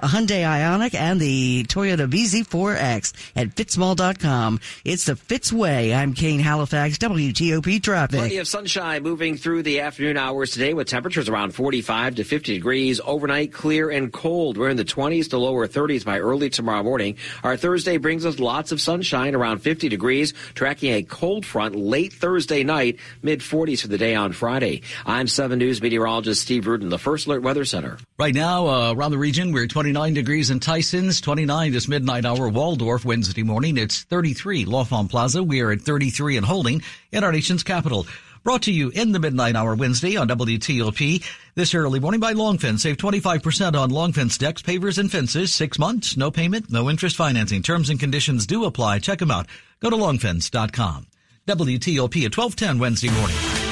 Hyundai 0.03 0.43
Ioniq 0.43 0.95
and 0.95 1.21
the 1.21 1.65
Toyota 1.65 2.11
BZ4X 2.11 3.13
at 3.37 3.49
Fitzmall.com. 3.55 4.61
It's 4.85 5.07
the 5.07 5.17
Fitz 5.17 5.53
way. 5.53 5.95
I'm 5.95 6.15
Kane 6.15 6.41
Halifax, 6.41 6.99
WTOP 6.99 7.83
traffic. 7.83 8.19
Plenty 8.19 8.39
of 8.39 8.49
sunshine 8.49 9.03
moving 9.03 9.37
through 9.37 9.63
the 9.63 9.81
afternoon 9.81 10.17
hours 10.17 10.53
today 10.53 10.75
with 10.75 10.89
temperatures 10.89 11.29
around 11.29 11.55
45 11.55 12.17
to 12.17 12.25
50 12.25 12.55
degrees. 12.55 13.01
Overnight, 13.05 13.53
clear 13.53 13.91
and 13.91 14.13
cold. 14.13 14.57
We're 14.57 14.71
in 14.71 14.77
the 14.77 14.85
20s 14.85 15.31
to 15.31 15.39
lower 15.39 15.67
30s 15.67 16.05
by 16.05 16.19
early 16.19 16.51
tomorrow 16.51 16.83
morning. 16.83 17.17
Our 17.43 17.57
Thursday 17.57 17.97
brings 17.97 18.25
us 18.27 18.39
lots 18.39 18.73
of 18.73 18.81
sunshine 18.81 19.35
around 19.35 19.59
50 19.59 19.89
degrees, 19.89 20.35
tracking 20.55 20.93
a 20.93 21.03
cold 21.03 21.47
front 21.47 21.75
late 21.75 22.13
Thursday 22.13 22.65
night, 22.65 22.99
mid 23.23 23.41
40s 23.41 23.83
for 23.83 23.89
the 23.89 23.99
day 23.99 24.15
on 24.15 24.33
Friday. 24.33 24.83
I'm 25.07 25.29
7 25.29 25.59
News 25.59 25.81
meteorologist 25.83 26.43
Steve 26.43 26.67
Rudin, 26.67 26.89
the 26.89 26.99
First 26.99 27.27
Alert 27.27 27.43
Weather 27.43 27.65
Center. 27.65 27.99
Right 28.17 28.33
now, 28.35 28.69
uh, 28.69 28.95
around 28.95 29.11
the 29.11 29.19
region, 29.19 29.51
we're 29.51 29.67
29 29.67 30.15
degrees 30.15 30.49
in 30.49 30.61
Tysons, 30.61 31.21
29 31.21 31.73
this 31.73 31.89
midnight 31.89 32.25
hour 32.25 32.49
Waldorf 32.49 33.05
Wednesday 33.05 33.43
morning. 33.43 33.77
It's 33.77 34.05
33 34.05 34.67
L'Enfant 34.67 35.11
Plaza. 35.11 35.43
We 35.43 35.63
are 35.63 35.73
at 35.73 35.81
33 35.81 36.37
and 36.37 36.47
holding 36.47 36.83
in 37.11 37.25
our 37.25 37.33
nation's 37.33 37.65
capital. 37.65 38.07
Brought 38.45 38.63
to 38.63 38.73
you 38.73 38.91
in 38.91 39.11
the 39.11 39.19
midnight 39.19 39.57
hour 39.57 39.75
Wednesday 39.75 40.17
on 40.17 40.29
WTOP 40.29 41.25
this 41.57 41.75
early 41.75 41.99
morning 41.99 42.21
by 42.21 42.35
Longfence. 42.35 42.81
Save 42.81 42.99
25% 42.99 43.75
on 43.75 43.91
Longfence 43.91 44.39
decks, 44.39 44.63
pavers, 44.63 44.99
and 44.99 45.11
fences. 45.11 45.53
Six 45.53 45.77
months, 45.77 46.17
no 46.17 46.31
payment, 46.31 46.71
no 46.71 46.89
interest 46.89 47.17
financing. 47.17 47.63
Terms 47.63 47.91
and 47.91 47.99
conditions 47.99 48.47
do 48.47 48.65
apply. 48.65 49.01
Check 49.01 49.19
them 49.19 49.33
out. 49.33 49.49
Go 49.81 49.91
to 49.91 49.97
longfence.com. 49.97 51.09
WTOP 51.49 52.25
at 52.27 52.37
1210 52.37 52.79
Wednesday 52.79 53.11
morning. 53.11 53.64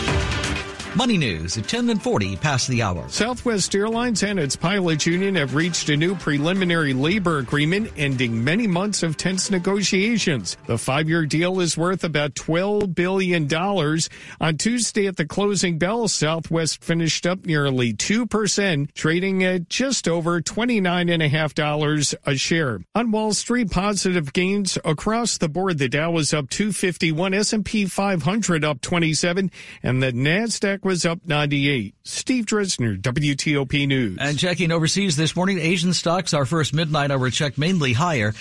Money 0.94 1.16
News 1.16 1.56
at 1.56 1.66
10 1.66 1.88
and 1.88 2.02
40 2.02 2.36
past 2.36 2.68
the 2.68 2.82
hour. 2.82 3.08
Southwest 3.08 3.74
Airlines 3.74 4.22
and 4.22 4.38
its 4.38 4.54
pilots 4.54 5.06
union 5.06 5.36
have 5.36 5.54
reached 5.54 5.88
a 5.88 5.96
new 5.96 6.14
preliminary 6.14 6.92
labor 6.92 7.38
agreement 7.38 7.90
ending 7.96 8.44
many 8.44 8.66
months 8.66 9.02
of 9.02 9.16
tense 9.16 9.50
negotiations. 9.50 10.58
The 10.66 10.76
five-year 10.76 11.24
deal 11.24 11.60
is 11.60 11.78
worth 11.78 12.04
about 12.04 12.34
$12 12.34 12.94
billion. 12.94 13.50
On 13.54 14.58
Tuesday 14.58 15.06
at 15.06 15.16
the 15.16 15.24
closing 15.24 15.78
bell, 15.78 16.08
Southwest 16.08 16.84
finished 16.84 17.26
up 17.26 17.46
nearly 17.46 17.94
2%, 17.94 18.92
trading 18.92 19.44
at 19.44 19.70
just 19.70 20.06
over 20.06 20.42
$29.5 20.42 22.14
a 22.26 22.36
share. 22.36 22.80
On 22.94 23.10
Wall 23.10 23.32
Street, 23.32 23.70
positive 23.70 24.34
gains 24.34 24.76
across 24.84 25.38
the 25.38 25.48
board. 25.48 25.78
The 25.78 25.88
Dow 25.88 26.10
was 26.10 26.34
up 26.34 26.50
251, 26.50 27.32
S&P 27.32 27.86
500 27.86 28.62
up 28.62 28.82
27, 28.82 29.50
and 29.82 30.02
the 30.02 30.12
NASDAQ 30.12 30.81
was 30.84 31.04
up 31.04 31.20
98. 31.24 31.94
Steve 32.04 32.46
Dresner, 32.46 33.00
WTOP 33.00 33.86
News. 33.86 34.18
And 34.20 34.38
checking 34.38 34.72
overseas 34.72 35.16
this 35.16 35.36
morning, 35.36 35.58
Asian 35.58 35.92
stocks, 35.92 36.34
our 36.34 36.44
first 36.44 36.74
midnight 36.74 37.10
hour 37.10 37.30
check, 37.30 37.58
mainly 37.58 37.92
higher. 37.92 38.34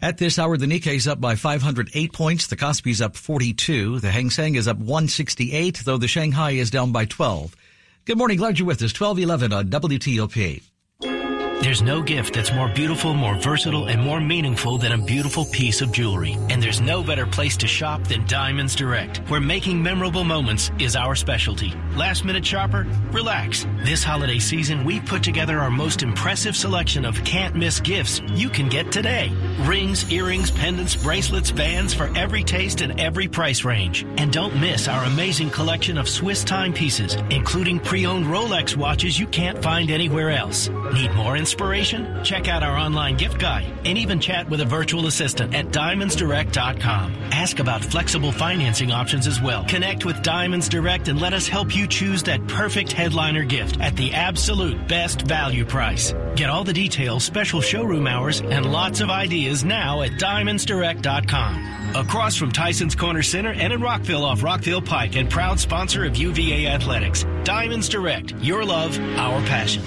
At 0.00 0.18
this 0.18 0.38
hour, 0.38 0.56
the 0.56 0.66
Nikkei 0.66 0.96
is 0.96 1.06
up 1.06 1.20
by 1.20 1.36
508 1.36 2.12
points. 2.12 2.48
The 2.48 2.56
Kospi 2.56 2.90
is 2.90 3.00
up 3.00 3.16
42. 3.16 4.00
The 4.00 4.10
Hang 4.10 4.30
Seng 4.30 4.56
is 4.56 4.66
up 4.66 4.78
168, 4.78 5.82
though 5.84 5.98
the 5.98 6.08
Shanghai 6.08 6.52
is 6.52 6.70
down 6.70 6.90
by 6.90 7.04
12. 7.04 7.54
Good 8.04 8.18
morning. 8.18 8.38
Glad 8.38 8.58
you're 8.58 8.66
with 8.66 8.82
us. 8.82 8.98
1211 8.98 9.52
on 9.52 9.68
WTOP. 9.68 10.71
There's 11.62 11.80
no 11.80 12.02
gift 12.02 12.34
that's 12.34 12.52
more 12.52 12.68
beautiful, 12.68 13.14
more 13.14 13.36
versatile, 13.36 13.86
and 13.86 14.02
more 14.02 14.20
meaningful 14.20 14.78
than 14.78 14.90
a 14.90 14.98
beautiful 14.98 15.44
piece 15.44 15.80
of 15.80 15.92
jewelry. 15.92 16.36
And 16.50 16.60
there's 16.60 16.80
no 16.80 17.04
better 17.04 17.24
place 17.24 17.56
to 17.58 17.68
shop 17.68 18.02
than 18.02 18.26
Diamonds 18.26 18.74
Direct, 18.74 19.18
where 19.30 19.38
making 19.38 19.80
memorable 19.80 20.24
moments 20.24 20.72
is 20.80 20.96
our 20.96 21.14
specialty. 21.14 21.72
Last 21.94 22.24
minute 22.24 22.44
shopper, 22.44 22.84
relax. 23.12 23.64
This 23.84 24.02
holiday 24.02 24.40
season, 24.40 24.82
we 24.82 24.98
put 24.98 25.22
together 25.22 25.60
our 25.60 25.70
most 25.70 26.02
impressive 26.02 26.56
selection 26.56 27.04
of 27.04 27.22
can't 27.22 27.54
miss 27.54 27.78
gifts 27.78 28.20
you 28.32 28.48
can 28.48 28.68
get 28.68 28.90
today. 28.90 29.30
Rings, 29.60 30.10
earrings, 30.10 30.50
pendants, 30.50 31.00
bracelets, 31.00 31.52
bands 31.52 31.94
for 31.94 32.10
every 32.18 32.42
taste 32.42 32.80
and 32.80 32.98
every 32.98 33.28
price 33.28 33.62
range. 33.62 34.02
And 34.16 34.32
don't 34.32 34.60
miss 34.60 34.88
our 34.88 35.04
amazing 35.04 35.50
collection 35.50 35.96
of 35.96 36.08
Swiss 36.08 36.42
timepieces, 36.42 37.14
including 37.30 37.78
pre-owned 37.78 38.26
Rolex 38.26 38.74
watches 38.74 39.16
you 39.16 39.28
can't 39.28 39.62
find 39.62 39.92
anywhere 39.92 40.30
else. 40.30 40.68
Need 40.92 41.12
more 41.12 41.36
inspiration? 41.52 42.24
Check 42.24 42.48
out 42.48 42.62
our 42.62 42.78
online 42.78 43.18
gift 43.18 43.38
guide 43.38 43.70
and 43.84 43.98
even 43.98 44.18
chat 44.20 44.48
with 44.48 44.62
a 44.62 44.64
virtual 44.64 45.06
assistant 45.06 45.54
at 45.54 45.66
diamondsdirect.com. 45.66 47.14
Ask 47.30 47.58
about 47.58 47.84
flexible 47.84 48.32
financing 48.32 48.90
options 48.90 49.26
as 49.26 49.38
well. 49.38 49.62
Connect 49.66 50.06
with 50.06 50.22
Diamonds 50.22 50.66
Direct 50.70 51.08
and 51.08 51.20
let 51.20 51.34
us 51.34 51.46
help 51.46 51.76
you 51.76 51.86
choose 51.86 52.22
that 52.22 52.46
perfect 52.48 52.90
headliner 52.90 53.44
gift 53.44 53.78
at 53.80 53.94
the 53.96 54.14
absolute 54.14 54.88
best 54.88 55.22
value 55.22 55.66
price. 55.66 56.14
Get 56.36 56.48
all 56.48 56.64
the 56.64 56.72
details, 56.72 57.22
special 57.22 57.60
showroom 57.60 58.06
hours, 58.06 58.40
and 58.40 58.72
lots 58.72 59.02
of 59.02 59.10
ideas 59.10 59.62
now 59.62 60.00
at 60.00 60.12
diamondsdirect.com. 60.12 61.96
Across 61.96 62.36
from 62.36 62.50
Tyson's 62.50 62.94
Corner 62.94 63.22
Center 63.22 63.52
and 63.52 63.74
in 63.74 63.82
Rockville 63.82 64.24
off 64.24 64.42
Rockville 64.42 64.80
Pike 64.80 65.16
and 65.16 65.28
proud 65.28 65.60
sponsor 65.60 66.06
of 66.06 66.16
UVA 66.16 66.68
Athletics. 66.68 67.26
Diamonds 67.44 67.90
Direct, 67.90 68.32
your 68.40 68.64
love, 68.64 68.98
our 69.18 69.42
passion. 69.42 69.82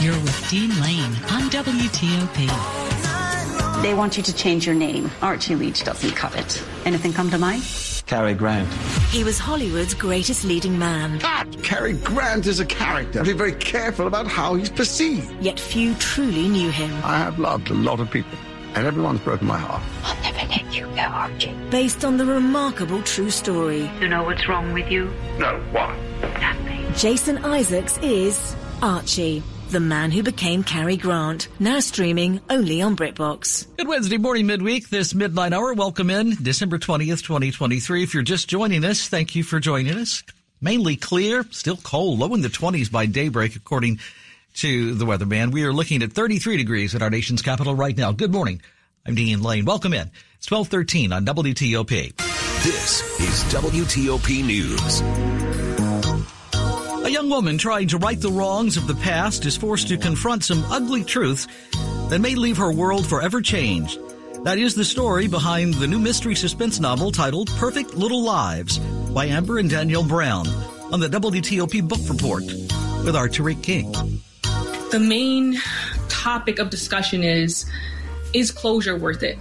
You're 0.00 0.14
with 0.14 0.48
Dean 0.48 0.70
Lane 0.80 1.12
on 1.30 1.50
WTOP. 1.50 3.82
They 3.82 3.92
want 3.92 4.16
you 4.16 4.22
to 4.22 4.34
change 4.34 4.64
your 4.64 4.74
name. 4.74 5.10
Archie 5.20 5.56
Leach 5.56 5.84
doesn't 5.84 6.12
cut 6.12 6.34
it. 6.36 6.64
Anything 6.86 7.12
come 7.12 7.28
to 7.30 7.36
mind? 7.36 7.62
Cary 8.06 8.32
Grant. 8.32 8.66
He 9.10 9.24
was 9.24 9.38
Hollywood's 9.38 9.92
greatest 9.92 10.46
leading 10.46 10.78
man. 10.78 11.20
Cut! 11.20 11.62
Cary 11.62 11.92
Grant 11.92 12.46
is 12.46 12.60
a 12.60 12.64
character. 12.64 13.22
Be 13.22 13.34
very 13.34 13.52
careful 13.52 14.06
about 14.06 14.26
how 14.26 14.54
he's 14.54 14.70
perceived. 14.70 15.30
Yet 15.42 15.60
few 15.60 15.94
truly 15.96 16.48
knew 16.48 16.70
him. 16.70 16.90
I 17.04 17.18
have 17.18 17.38
loved 17.38 17.68
a 17.68 17.74
lot 17.74 18.00
of 18.00 18.10
people, 18.10 18.38
and 18.74 18.86
everyone's 18.86 19.20
broken 19.20 19.46
my 19.48 19.58
heart. 19.58 19.82
I'll 20.04 20.22
never 20.22 20.48
let 20.48 20.74
you 20.74 20.86
go, 20.86 21.02
Archie. 21.02 21.52
Based 21.70 22.06
on 22.06 22.16
the 22.16 22.24
remarkable 22.24 23.02
true 23.02 23.28
story. 23.30 23.90
You 24.00 24.08
know 24.08 24.24
what's 24.24 24.48
wrong 24.48 24.72
with 24.72 24.90
you? 24.90 25.10
No, 25.38 25.60
what? 25.72 25.94
Nothing. 26.40 26.90
Jason 26.94 27.44
Isaacs 27.44 27.98
is 27.98 28.56
Archie. 28.82 29.42
The 29.70 29.78
Man 29.78 30.10
Who 30.10 30.24
Became 30.24 30.64
Cary 30.64 30.96
Grant, 30.96 31.46
now 31.60 31.78
streaming 31.78 32.40
only 32.50 32.82
on 32.82 32.96
BritBox. 32.96 33.76
Good 33.76 33.86
Wednesday 33.86 34.18
morning, 34.18 34.48
midweek, 34.48 34.88
this 34.88 35.14
midnight 35.14 35.52
hour. 35.52 35.72
Welcome 35.74 36.10
in 36.10 36.34
December 36.42 36.76
20th, 36.76 37.22
2023. 37.22 38.02
If 38.02 38.12
you're 38.12 38.24
just 38.24 38.48
joining 38.48 38.84
us, 38.84 39.06
thank 39.06 39.36
you 39.36 39.44
for 39.44 39.60
joining 39.60 39.96
us. 39.96 40.24
Mainly 40.60 40.96
clear, 40.96 41.44
still 41.52 41.76
cold, 41.76 42.18
low 42.18 42.34
in 42.34 42.40
the 42.40 42.48
20s 42.48 42.90
by 42.90 43.06
daybreak, 43.06 43.54
according 43.54 44.00
to 44.54 44.94
the 44.94 45.04
weatherman. 45.04 45.52
We 45.52 45.62
are 45.62 45.72
looking 45.72 46.02
at 46.02 46.14
33 46.14 46.56
degrees 46.56 46.96
at 46.96 47.02
our 47.02 47.10
nation's 47.10 47.40
capital 47.40 47.76
right 47.76 47.96
now. 47.96 48.10
Good 48.10 48.32
morning. 48.32 48.60
I'm 49.06 49.14
Dean 49.14 49.40
Lane. 49.40 49.66
Welcome 49.66 49.92
in. 49.92 50.10
It's 50.38 50.50
1213 50.50 51.12
on 51.12 51.24
WTOP. 51.24 52.16
This 52.64 53.20
is 53.20 53.44
WTOP 53.54 54.44
News. 54.44 55.69
A 57.20 57.22
young 57.22 57.28
woman 57.28 57.58
trying 57.58 57.86
to 57.88 57.98
right 57.98 58.18
the 58.18 58.32
wrongs 58.32 58.78
of 58.78 58.86
the 58.86 58.94
past 58.94 59.44
is 59.44 59.54
forced 59.54 59.88
to 59.88 59.98
confront 59.98 60.42
some 60.42 60.64
ugly 60.72 61.04
truths 61.04 61.46
that 62.08 62.18
may 62.18 62.34
leave 62.34 62.56
her 62.56 62.72
world 62.72 63.06
forever 63.06 63.42
changed. 63.42 64.00
That 64.44 64.56
is 64.56 64.74
the 64.74 64.86
story 64.86 65.28
behind 65.28 65.74
the 65.74 65.86
new 65.86 65.98
mystery 65.98 66.34
suspense 66.34 66.80
novel 66.80 67.12
titled 67.12 67.50
Perfect 67.58 67.92
Little 67.92 68.22
Lives 68.22 68.78
by 69.12 69.26
Amber 69.26 69.58
and 69.58 69.68
Danielle 69.68 70.02
Brown 70.02 70.48
on 70.90 70.98
the 70.98 71.08
WTOP 71.08 71.86
Book 71.86 72.00
Report 72.08 72.42
with 73.04 73.14
our 73.14 73.28
Tariq 73.28 73.62
King. 73.62 73.92
The 74.90 74.98
main 74.98 75.58
topic 76.08 76.58
of 76.58 76.70
discussion 76.70 77.22
is 77.22 77.70
is 78.32 78.50
closure 78.50 78.96
worth 78.96 79.22
it? 79.22 79.38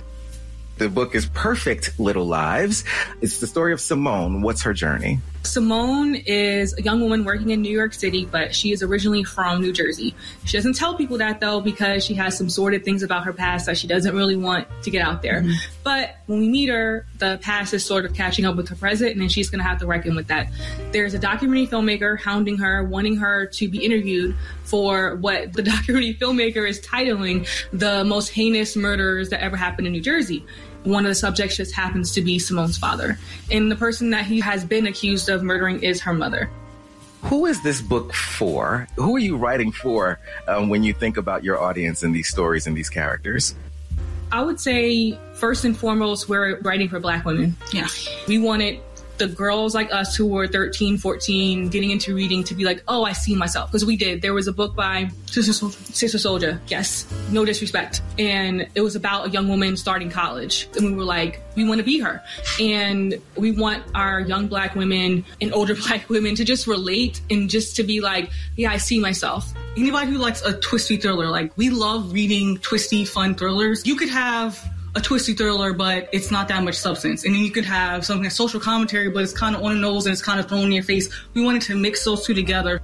The 0.80 0.90
book 0.90 1.16
is 1.16 1.28
Perfect 1.28 1.98
Little 1.98 2.26
Lives. 2.26 2.84
It's 3.22 3.40
the 3.40 3.48
story 3.48 3.72
of 3.72 3.80
Simone. 3.80 4.42
What's 4.42 4.64
her 4.64 4.74
journey? 4.74 5.20
Simone 5.44 6.16
is 6.16 6.78
a 6.78 6.82
young 6.82 7.02
woman 7.02 7.24
working 7.24 7.50
in 7.50 7.62
New 7.62 7.72
York 7.72 7.94
City, 7.94 8.26
but 8.26 8.54
she 8.54 8.72
is 8.72 8.84
originally 8.84 9.24
from 9.24 9.62
New 9.62 9.72
Jersey. 9.72 10.14
She 10.46 10.58
doesn't 10.58 10.76
tell 10.76 10.96
people 10.96 11.18
that 11.20 11.40
though 11.40 11.62
because 11.62 12.04
she 12.04 12.14
has 12.16 12.38
some 12.38 12.50
sordid 12.50 12.84
things 12.84 13.04
about 13.04 13.26
her 13.26 13.34
past 13.34 13.66
that 13.66 13.78
she 13.78 13.88
doesn't 13.88 14.16
really 14.16 14.36
want 14.36 14.68
to 14.84 14.92
get 14.92 15.02
out 15.02 15.22
there. 15.22 15.42
Mm-hmm. 15.42 15.54
But 15.84 16.18
when 16.26 16.40
we 16.40 16.50
meet 16.50 16.70
her, 16.70 17.06
the 17.18 17.40
past 17.42 17.74
is 17.74 17.86
sort 17.86 18.06
of 18.06 18.14
catching 18.14 18.46
up 18.46 18.56
with 18.56 18.68
her 18.70 18.76
present, 18.76 19.12
and 19.12 19.22
then 19.22 19.30
she's 19.30 19.50
going 19.50 19.60
to 19.60 19.68
have 19.68 19.80
to 19.80 19.88
reckon 19.88 20.16
with 20.16 20.28
that. 20.28 20.50
There's 20.92 21.14
a 21.14 21.20
documentary 21.20 21.68
filmmaker 21.68 22.20
hounding 22.20 22.58
her, 22.58 22.84
wanting 22.84 23.16
her 23.18 23.46
to 23.48 23.70
be 23.70 23.84
interviewed 23.84 24.36
for 24.64 25.16
what 25.16 25.54
the 25.54 25.64
documentary 25.64 26.14
filmmaker 26.14 26.68
is 26.68 26.82
titling 26.82 27.48
the 27.72 28.04
most 28.04 28.30
heinous 28.30 28.76
murders 28.76 29.30
that 29.30 29.42
ever 29.42 29.56
happened 29.56 29.88
in 29.88 29.94
New 29.94 30.02
Jersey 30.02 30.46
one 30.84 31.06
of 31.06 31.10
the 31.10 31.16
subjects 31.16 31.58
just 31.58 31.74
happens 31.74 32.12
to 32.14 32.22
be 32.22 32.40
Simone's 32.40 32.78
father. 32.78 33.18
And 33.52 33.72
the 33.72 33.76
person 33.76 34.12
that 34.12 34.26
he 34.26 34.40
has 34.40 34.64
been 34.64 34.88
accused 34.88 35.30
of 35.30 35.44
murdering 35.44 35.84
is 35.84 36.02
her 36.02 36.14
mother. 36.14 36.50
Who 37.24 37.46
is 37.46 37.62
this 37.64 37.82
book 37.82 38.14
for? 38.14 38.88
Who 38.96 39.16
are 39.16 39.20
you 39.20 39.36
writing 39.36 39.72
for 39.72 40.20
um, 40.48 40.70
when 40.70 40.84
you 40.84 40.94
think 40.94 41.18
about 41.18 41.44
your 41.44 41.62
audience 41.62 42.02
and 42.04 42.16
these 42.16 42.30
stories 42.30 42.66
and 42.66 42.78
these 42.78 42.90
characters? 42.90 43.56
I 44.32 44.42
would 44.42 44.60
say, 44.60 45.18
first 45.34 45.66
and 45.66 45.76
foremost, 45.76 46.30
we're 46.30 46.60
writing 46.62 46.88
for 46.88 47.00
Black 47.00 47.26
women. 47.26 47.58
Yeah. 47.74 47.88
We 48.28 48.38
wanted 48.38 48.80
the 49.20 49.28
girls 49.28 49.76
like 49.76 49.94
us 49.94 50.16
who 50.16 50.26
were 50.26 50.48
13, 50.48 50.98
14, 50.98 51.70
getting 51.70 51.92
into 51.92 52.16
reading 52.16 52.44
to 52.46 52.56
be 52.56 52.64
like, 52.64 52.84
oh, 52.88 53.04
I 53.04 53.12
see 53.12 53.36
myself. 53.36 53.70
Because 53.70 53.86
we 53.86 53.98
did. 53.98 54.22
There 54.22 54.34
was 54.34 54.48
a 54.48 54.54
book 54.54 54.76
by 54.76 55.10
Sister 55.28 55.52
Souljah. 55.52 55.94
Sister 55.94 56.18
Souljah, 56.18 56.60
yes. 56.68 57.06
No 57.32 57.46
disrespect. 57.46 58.02
And 58.18 58.68
it 58.74 58.82
was 58.82 58.96
about 58.96 59.28
a 59.28 59.30
young 59.30 59.48
woman 59.48 59.78
starting 59.78 60.10
college. 60.10 60.68
And 60.76 60.86
we 60.86 60.94
were 60.94 61.04
like, 61.04 61.42
we 61.56 61.68
want 61.68 61.80
to 61.80 61.84
be 61.84 62.00
her. 62.00 62.24
And 62.60 63.22
we 63.36 63.52
want 63.52 63.84
our 63.94 64.22
young 64.22 64.48
black 64.48 64.76
women 64.76 65.26
and 65.42 65.54
older 65.54 65.76
black 65.88 66.10
women 66.10 66.36
to 66.36 66.46
just 66.46 66.66
relate 66.66 67.22
and 67.30 67.50
just 67.50 67.76
to 67.76 67.84
be 67.84 68.02
like, 68.02 68.32
yeah, 68.56 68.72
I 68.72 68.78
see 68.78 69.00
myself. 69.00 69.54
Anybody 69.78 70.12
who 70.12 70.18
likes 70.18 70.42
a 70.42 70.58
twisty 70.60 70.98
thriller, 70.98 71.30
like 71.30 71.56
we 71.58 71.70
love 71.70 72.14
reading 72.14 72.58
twisty, 72.58 73.06
fun 73.06 73.36
thrillers. 73.36 73.86
You 73.86 73.96
could 73.96 74.10
have 74.10 74.60
a 75.00 75.02
twisty 75.02 75.34
thriller, 75.34 75.74
but 75.74 76.10
it's 76.12 76.30
not 76.30 76.48
that 76.50 76.64
much 76.64 76.76
substance. 76.76 77.24
And 77.24 77.34
then 77.34 77.42
you 77.42 77.52
could 77.52 77.66
have 77.66 78.06
something 78.06 78.24
like 78.24 78.32
social 78.32 78.60
commentary, 78.60 79.10
but 79.10 79.24
it's 79.24 79.34
kind 79.34 79.56
of 79.56 79.64
on 79.64 79.74
the 79.74 79.80
nose 79.80 80.06
and 80.06 80.14
it's 80.14 80.22
kind 80.22 80.40
of 80.40 80.48
thrown 80.48 80.66
in 80.66 80.72
your 80.72 80.84
face. 80.84 81.10
We 81.34 81.44
wanted 81.44 81.62
to 81.64 81.76
mix 81.76 82.04
those 82.04 82.26
two 82.26 82.34
together. 82.34 82.82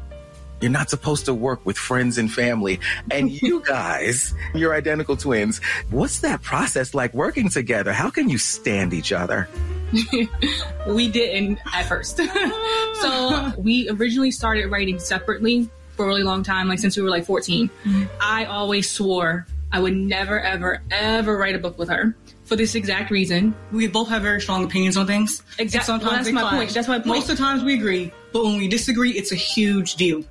You're 0.61 0.71
not 0.71 0.89
supposed 0.89 1.25
to 1.25 1.33
work 1.33 1.65
with 1.65 1.77
friends 1.77 2.17
and 2.17 2.31
family. 2.31 2.79
And 3.11 3.29
you 3.29 3.59
guys, 3.65 4.33
you're 4.53 4.73
identical 4.73 5.17
twins. 5.17 5.59
What's 5.89 6.21
that 6.21 6.41
process 6.41 6.93
like 6.93 7.13
working 7.13 7.49
together? 7.49 7.91
How 7.91 8.09
can 8.09 8.29
you 8.29 8.37
stand 8.37 8.93
each 8.93 9.11
other? 9.11 9.49
we 10.87 11.09
didn't 11.09 11.59
at 11.73 11.83
first. 11.83 12.17
so 13.01 13.53
we 13.57 13.89
originally 13.89 14.31
started 14.31 14.67
writing 14.67 14.99
separately 14.99 15.69
for 15.95 16.05
a 16.05 16.07
really 16.07 16.23
long 16.23 16.43
time, 16.43 16.67
like 16.67 16.79
since 16.79 16.95
we 16.95 17.03
were 17.03 17.09
like 17.09 17.25
14. 17.25 17.69
Mm-hmm. 17.69 18.03
I 18.21 18.45
always 18.45 18.89
swore 18.89 19.45
I 19.75 19.79
would 19.79 19.93
never, 19.93 20.39
ever, 20.39 20.81
ever 20.89 21.37
write 21.37 21.53
a 21.53 21.59
book 21.59 21.77
with 21.77 21.89
her 21.89 22.15
for 22.45 22.55
this 22.55 22.75
exact 22.75 23.11
reason. 23.11 23.53
We 23.73 23.87
both 23.87 24.07
have 24.07 24.21
very 24.21 24.39
strong 24.39 24.63
opinions 24.63 24.95
on 24.95 25.05
things. 25.05 25.43
Exactly. 25.59 25.85
Sometimes 25.85 26.11
well, 26.11 26.15
that's 26.15 26.31
my 26.31 26.41
clash. 26.41 26.53
point. 26.53 26.73
That's 26.73 26.87
my 26.87 26.95
point. 26.95 27.07
Most 27.07 27.29
of 27.29 27.35
the 27.35 27.43
times 27.43 27.61
we 27.61 27.73
agree, 27.73 28.13
but 28.31 28.45
when 28.45 28.55
we 28.55 28.69
disagree, 28.69 29.11
it's 29.11 29.33
a 29.33 29.35
huge 29.35 29.95
deal. 29.95 30.23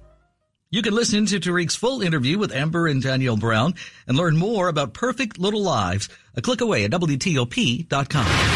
You 0.70 0.80
can 0.80 0.94
listen 0.94 1.26
to 1.26 1.40
Tariq's 1.40 1.76
full 1.76 2.00
interview 2.00 2.38
with 2.38 2.54
Amber 2.54 2.86
and 2.86 3.02
Danielle 3.02 3.36
Brown 3.36 3.74
and 4.08 4.16
learn 4.16 4.38
more 4.38 4.68
about 4.68 4.94
Perfect 4.94 5.38
Little 5.38 5.62
Lives. 5.62 6.08
A 6.36 6.40
click 6.40 6.62
away 6.62 6.84
at 6.84 6.90
WTOP.com. 6.92 8.53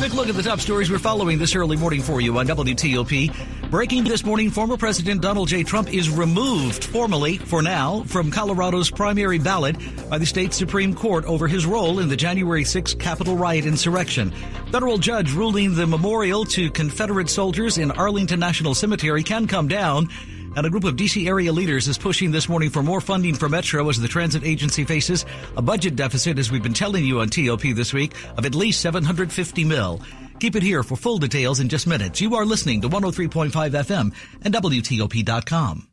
Quick 0.00 0.14
look 0.14 0.30
at 0.30 0.34
the 0.34 0.42
top 0.42 0.60
stories 0.60 0.90
we're 0.90 0.98
following 0.98 1.38
this 1.38 1.54
early 1.54 1.76
morning 1.76 2.00
for 2.00 2.22
you 2.22 2.38
on 2.38 2.46
WTOP. 2.46 3.70
Breaking 3.70 4.02
this 4.02 4.24
morning, 4.24 4.48
former 4.48 4.78
President 4.78 5.20
Donald 5.20 5.48
J. 5.48 5.62
Trump 5.62 5.92
is 5.92 6.08
removed 6.08 6.84
formally, 6.84 7.36
for 7.36 7.60
now, 7.60 8.02
from 8.04 8.30
Colorado's 8.30 8.90
primary 8.90 9.38
ballot 9.38 9.76
by 10.08 10.16
the 10.16 10.24
state 10.24 10.54
Supreme 10.54 10.94
Court 10.94 11.26
over 11.26 11.46
his 11.46 11.66
role 11.66 11.98
in 11.98 12.08
the 12.08 12.16
January 12.16 12.64
6th 12.64 12.98
Capitol 12.98 13.36
riot 13.36 13.66
insurrection. 13.66 14.32
Federal 14.72 14.96
judge 14.96 15.34
ruling 15.34 15.74
the 15.74 15.86
memorial 15.86 16.46
to 16.46 16.70
Confederate 16.70 17.28
soldiers 17.28 17.76
in 17.76 17.90
Arlington 17.90 18.40
National 18.40 18.74
Cemetery 18.74 19.22
can 19.22 19.46
come 19.46 19.68
down 19.68 20.08
and 20.56 20.66
a 20.66 20.70
group 20.70 20.84
of 20.84 20.96
D.C. 20.96 21.28
area 21.28 21.52
leaders 21.52 21.88
is 21.88 21.98
pushing 21.98 22.30
this 22.30 22.48
morning 22.48 22.70
for 22.70 22.82
more 22.82 23.00
funding 23.00 23.34
for 23.34 23.48
Metro 23.48 23.88
as 23.88 24.00
the 24.00 24.08
transit 24.08 24.44
agency 24.44 24.84
faces 24.84 25.24
a 25.56 25.62
budget 25.62 25.96
deficit, 25.96 26.38
as 26.38 26.50
we've 26.50 26.62
been 26.62 26.74
telling 26.74 27.04
you 27.04 27.20
on 27.20 27.28
TOP 27.28 27.62
this 27.74 27.92
week, 27.92 28.14
of 28.36 28.46
at 28.46 28.54
least 28.54 28.80
750 28.80 29.64
mil. 29.64 30.00
Keep 30.38 30.56
it 30.56 30.62
here 30.62 30.82
for 30.82 30.96
full 30.96 31.18
details 31.18 31.60
in 31.60 31.68
just 31.68 31.86
minutes. 31.86 32.20
You 32.20 32.34
are 32.34 32.46
listening 32.46 32.80
to 32.82 32.88
103.5 32.88 33.50
FM 33.50 34.14
and 34.42 34.54
WTOP.com. 34.54 35.86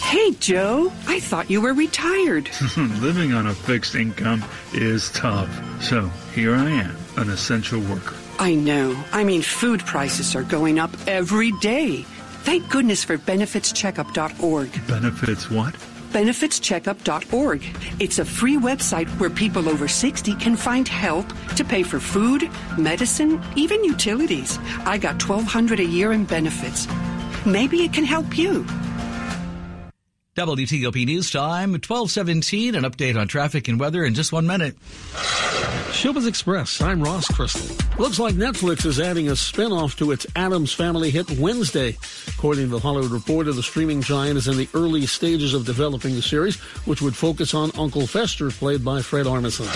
Hey, 0.00 0.32
Joe, 0.32 0.92
I 1.06 1.20
thought 1.20 1.50
you 1.50 1.60
were 1.60 1.74
retired. 1.74 2.50
Living 2.76 3.32
on 3.34 3.46
a 3.46 3.54
fixed 3.54 3.94
income 3.94 4.44
is 4.72 5.10
tough. 5.12 5.50
So 5.82 6.08
here 6.34 6.54
I 6.54 6.70
am, 6.70 6.96
an 7.18 7.30
essential 7.30 7.80
worker. 7.80 8.16
I 8.38 8.54
know. 8.54 8.96
I 9.12 9.24
mean, 9.24 9.42
food 9.42 9.80
prices 9.80 10.34
are 10.34 10.42
going 10.42 10.78
up 10.78 10.90
every 11.06 11.52
day. 11.60 12.04
Thank 12.42 12.68
goodness 12.70 13.04
for 13.04 13.18
benefitscheckup.org. 13.18 14.86
Benefits 14.86 15.50
what? 15.50 15.74
benefitscheckup.org. 16.12 17.64
It's 17.98 18.18
a 18.18 18.24
free 18.24 18.56
website 18.56 19.08
where 19.18 19.30
people 19.30 19.68
over 19.68 19.88
60 19.88 20.34
can 20.34 20.56
find 20.56 20.86
help 20.86 21.26
to 21.56 21.64
pay 21.64 21.82
for 21.82 21.98
food, 21.98 22.50
medicine, 22.76 23.40
even 23.56 23.82
utilities. 23.82 24.58
I 24.84 24.98
got 24.98 25.22
1200 25.22 25.80
a 25.80 25.84
year 25.84 26.12
in 26.12 26.24
benefits. 26.24 26.86
Maybe 27.46 27.82
it 27.82 27.92
can 27.92 28.04
help 28.04 28.36
you. 28.36 28.66
WTOP 30.36 31.06
News 31.06 31.30
Time, 31.30 31.72
1217, 31.72 32.74
an 32.74 32.84
update 32.84 33.18
on 33.18 33.28
traffic 33.28 33.68
and 33.68 33.78
weather 33.80 34.04
in 34.04 34.14
just 34.14 34.32
one 34.32 34.46
minute. 34.46 34.76
Showbiz 35.92 36.26
Express, 36.26 36.80
I'm 36.80 37.02
Ross 37.02 37.28
Crystal. 37.28 37.76
Looks 37.98 38.18
like 38.18 38.34
Netflix 38.34 38.86
is 38.86 38.98
adding 38.98 39.28
a 39.28 39.32
spinoff 39.32 39.96
to 39.98 40.10
its 40.10 40.26
Addams 40.34 40.72
Family 40.72 41.10
hit 41.10 41.30
Wednesday. 41.38 41.96
According 42.28 42.64
to 42.64 42.70
the 42.70 42.78
Hollywood 42.80 43.12
Reporter, 43.12 43.52
the 43.52 43.62
streaming 43.62 44.00
giant 44.00 44.38
is 44.38 44.48
in 44.48 44.56
the 44.56 44.68
early 44.74 45.06
stages 45.06 45.54
of 45.54 45.66
developing 45.66 46.14
the 46.14 46.22
series, 46.22 46.56
which 46.86 47.02
would 47.02 47.14
focus 47.14 47.54
on 47.54 47.70
Uncle 47.78 48.06
Fester, 48.06 48.50
played 48.50 48.84
by 48.84 49.02
Fred 49.02 49.26
Armisen. 49.26 49.68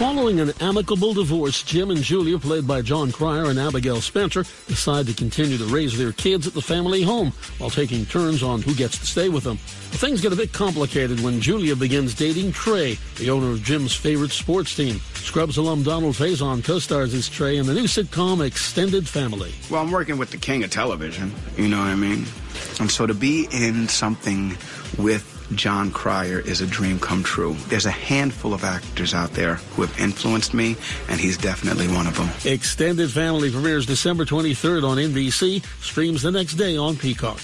Following 0.00 0.40
an 0.40 0.54
amicable 0.62 1.12
divorce, 1.12 1.62
Jim 1.62 1.90
and 1.90 2.00
Julia, 2.00 2.38
played 2.38 2.66
by 2.66 2.80
Jon 2.80 3.12
Cryer 3.12 3.50
and 3.50 3.58
Abigail 3.58 4.00
Spencer, 4.00 4.44
decide 4.66 5.06
to 5.08 5.12
continue 5.12 5.58
to 5.58 5.66
raise 5.66 5.98
their 5.98 6.12
kids 6.12 6.46
at 6.46 6.54
the 6.54 6.62
family 6.62 7.02
home 7.02 7.34
while 7.58 7.68
taking 7.68 8.06
turns 8.06 8.42
on 8.42 8.62
who 8.62 8.74
gets 8.74 8.98
to 8.98 9.04
stay 9.04 9.28
with 9.28 9.44
them. 9.44 9.58
Things 9.58 10.22
get 10.22 10.32
a 10.32 10.36
bit 10.36 10.54
complicated 10.54 11.20
when 11.20 11.38
Julia 11.38 11.76
begins 11.76 12.14
dating 12.14 12.52
Trey, 12.52 12.96
the 13.16 13.28
owner 13.28 13.50
of 13.50 13.62
Jim's 13.62 13.94
favorite 13.94 14.30
sports 14.30 14.74
team. 14.74 14.98
Scrubs 15.16 15.58
alum 15.58 15.82
Donald 15.82 16.14
Faison 16.14 16.64
co-stars 16.64 17.12
as 17.12 17.28
Trey 17.28 17.58
in 17.58 17.66
the 17.66 17.74
new 17.74 17.84
sitcom 17.84 18.42
Extended 18.42 19.06
Family. 19.06 19.52
Well, 19.68 19.82
I'm 19.82 19.90
working 19.90 20.16
with 20.16 20.30
the 20.30 20.38
king 20.38 20.64
of 20.64 20.70
television, 20.70 21.30
you 21.58 21.68
know 21.68 21.78
what 21.78 21.88
I 21.88 21.94
mean? 21.94 22.24
And 22.80 22.90
so 22.90 23.06
to 23.06 23.12
be 23.12 23.48
in 23.52 23.86
something 23.86 24.56
with 24.96 25.29
Jon 25.54 25.90
Cryer 25.90 26.40
is 26.40 26.60
a 26.60 26.66
dream 26.66 26.98
come 26.98 27.22
true. 27.22 27.54
There's 27.68 27.86
a 27.86 27.90
handful 27.90 28.54
of 28.54 28.64
actors 28.64 29.14
out 29.14 29.32
there 29.32 29.54
who 29.74 29.82
have 29.82 30.00
influenced 30.00 30.54
me, 30.54 30.76
and 31.08 31.20
he's 31.20 31.36
definitely 31.36 31.88
one 31.88 32.06
of 32.06 32.16
them. 32.16 32.28
Extended 32.44 33.10
Family 33.10 33.50
premieres 33.50 33.86
December 33.86 34.24
23rd 34.24 34.84
on 34.84 34.96
NBC, 34.98 35.64
streams 35.82 36.22
the 36.22 36.30
next 36.30 36.54
day 36.54 36.76
on 36.76 36.96
Peacock. 36.96 37.40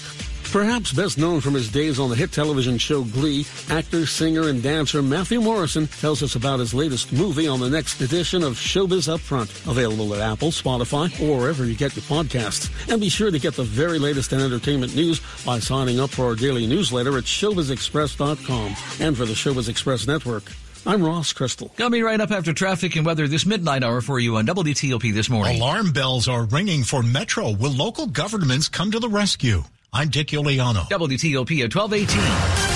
Perhaps 0.51 0.93
best 0.93 1.17
known 1.17 1.41
from 1.41 1.53
his 1.53 1.69
days 1.69 1.99
on 1.99 2.09
the 2.09 2.15
hit 2.15 2.31
television 2.31 2.77
show 2.77 3.03
Glee, 3.03 3.45
actor, 3.69 4.05
singer, 4.05 4.47
and 4.47 4.63
dancer 4.63 5.01
Matthew 5.01 5.41
Morrison 5.41 5.87
tells 5.87 6.23
us 6.23 6.35
about 6.35 6.59
his 6.59 6.73
latest 6.73 7.11
movie 7.11 7.47
on 7.47 7.59
the 7.59 7.69
next 7.69 7.99
edition 7.99 8.43
of 8.43 8.53
Showbiz 8.53 9.13
Upfront, 9.13 9.69
available 9.69 10.15
at 10.15 10.21
Apple, 10.21 10.49
Spotify, 10.49 11.11
or 11.21 11.39
wherever 11.39 11.65
you 11.65 11.75
get 11.75 11.95
your 11.95 12.03
podcasts. 12.03 12.71
And 12.91 13.01
be 13.01 13.09
sure 13.09 13.29
to 13.29 13.39
get 13.39 13.55
the 13.55 13.63
very 13.63 13.99
latest 13.99 14.31
in 14.31 14.39
entertainment 14.39 14.95
news 14.95 15.21
by 15.45 15.59
signing 15.59 15.99
up 15.99 16.11
for 16.11 16.25
our 16.25 16.35
daily 16.35 16.65
newsletter 16.65 17.17
at 17.17 17.25
showbizexpress.com 17.25 18.75
and 19.05 19.17
for 19.17 19.25
the 19.25 19.33
Showbiz 19.33 19.67
Express 19.67 20.07
Network. 20.07 20.51
I'm 20.85 21.03
Ross 21.03 21.33
Crystal. 21.33 21.69
Coming 21.75 22.01
right 22.01 22.21
up 22.21 22.31
after 22.31 22.53
traffic 22.53 22.95
and 22.95 23.05
weather 23.05 23.27
this 23.27 23.45
midnight 23.45 23.83
hour 23.83 23.99
for 23.99 24.17
you 24.17 24.37
on 24.37 24.47
WTOP 24.47 25.13
this 25.13 25.29
morning. 25.29 25.57
Alarm 25.57 25.91
bells 25.91 26.29
are 26.29 26.45
ringing 26.45 26.83
for 26.83 27.03
Metro. 27.03 27.51
Will 27.51 27.73
local 27.73 28.07
governments 28.07 28.69
come 28.69 28.91
to 28.91 28.99
the 28.99 29.09
rescue? 29.09 29.63
I'm 29.93 30.09
Dick 30.09 30.27
Uliano. 30.27 30.81
WTOP 30.89 31.63
at 31.63 31.73
1218. 31.73 32.67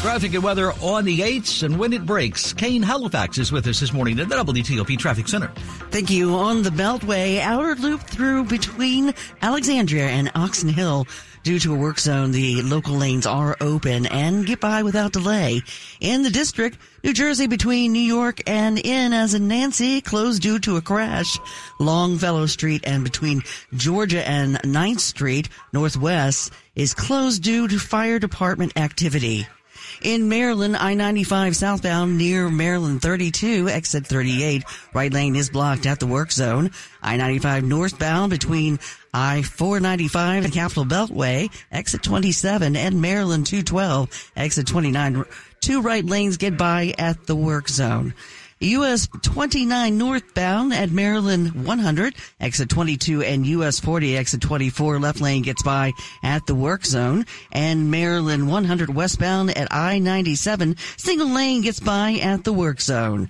Traffic 0.00 0.34
and 0.34 0.42
weather 0.44 0.72
on 0.80 1.04
the 1.04 1.18
8s 1.18 1.64
and 1.64 1.78
when 1.78 1.92
it 1.92 2.06
breaks. 2.06 2.52
Kane 2.52 2.82
Halifax 2.82 3.38
is 3.38 3.50
with 3.50 3.66
us 3.66 3.80
this 3.80 3.92
morning 3.92 4.20
at 4.20 4.28
the 4.28 4.36
WTOP 4.36 4.96
Traffic 4.96 5.26
Center. 5.26 5.48
Thank 5.90 6.08
you. 6.10 6.34
On 6.34 6.62
the 6.62 6.70
Beltway, 6.70 7.40
outer 7.40 7.74
loop 7.74 8.00
through 8.02 8.44
between 8.44 9.12
Alexandria 9.42 10.06
and 10.06 10.30
Oxon 10.36 10.68
Hill. 10.68 11.08
Due 11.46 11.60
to 11.60 11.74
a 11.74 11.78
work 11.78 12.00
zone, 12.00 12.32
the 12.32 12.60
local 12.62 12.96
lanes 12.96 13.24
are 13.24 13.56
open 13.60 14.04
and 14.06 14.44
get 14.44 14.58
by 14.58 14.82
without 14.82 15.12
delay. 15.12 15.62
In 16.00 16.24
the 16.24 16.30
district, 16.30 16.76
New 17.04 17.12
Jersey 17.12 17.46
between 17.46 17.92
New 17.92 18.00
York 18.00 18.40
and 18.48 18.80
in 18.80 19.12
as 19.12 19.32
in 19.32 19.46
Nancy 19.46 20.00
closed 20.00 20.42
due 20.42 20.58
to 20.58 20.76
a 20.76 20.82
crash. 20.82 21.38
Longfellow 21.78 22.46
Street 22.46 22.82
and 22.84 23.04
between 23.04 23.42
Georgia 23.74 24.28
and 24.28 24.56
9th 24.62 24.98
Street 24.98 25.48
Northwest 25.72 26.52
is 26.74 26.94
closed 26.94 27.44
due 27.44 27.68
to 27.68 27.78
fire 27.78 28.18
department 28.18 28.76
activity. 28.76 29.46
In 30.02 30.28
Maryland, 30.28 30.76
I-95 30.76 31.54
southbound 31.54 32.18
near 32.18 32.50
Maryland 32.50 33.00
32, 33.02 33.68
exit 33.68 34.06
38. 34.06 34.64
Right 34.92 35.12
lane 35.12 35.36
is 35.36 35.50
blocked 35.50 35.86
at 35.86 36.00
the 36.00 36.06
work 36.06 36.30
zone. 36.30 36.70
I-95 37.02 37.64
northbound 37.64 38.30
between 38.30 38.78
I-495 39.14 40.44
and 40.44 40.52
Capitol 40.52 40.84
Beltway, 40.84 41.50
exit 41.72 42.02
27, 42.02 42.76
and 42.76 43.00
Maryland 43.00 43.46
212, 43.46 44.30
exit 44.36 44.66
29. 44.66 45.24
Two 45.60 45.80
right 45.80 46.04
lanes 46.04 46.36
get 46.36 46.58
by 46.58 46.94
at 46.98 47.26
the 47.26 47.34
work 47.34 47.68
zone. 47.68 48.14
US 48.60 49.06
29 49.22 49.98
northbound 49.98 50.72
at 50.72 50.90
Maryland 50.90 51.66
100, 51.66 52.14
exit 52.40 52.70
22 52.70 53.22
and 53.22 53.46
US 53.46 53.78
40 53.80 54.16
exit 54.16 54.40
24 54.40 54.98
left 54.98 55.20
lane 55.20 55.42
gets 55.42 55.62
by 55.62 55.92
at 56.22 56.46
the 56.46 56.54
work 56.54 56.86
zone. 56.86 57.26
And 57.52 57.90
Maryland 57.90 58.48
100 58.48 58.94
westbound 58.94 59.56
at 59.56 59.68
I-97 59.70 60.78
single 60.98 61.28
lane 61.28 61.60
gets 61.60 61.80
by 61.80 62.14
at 62.14 62.44
the 62.44 62.52
work 62.52 62.80
zone. 62.80 63.28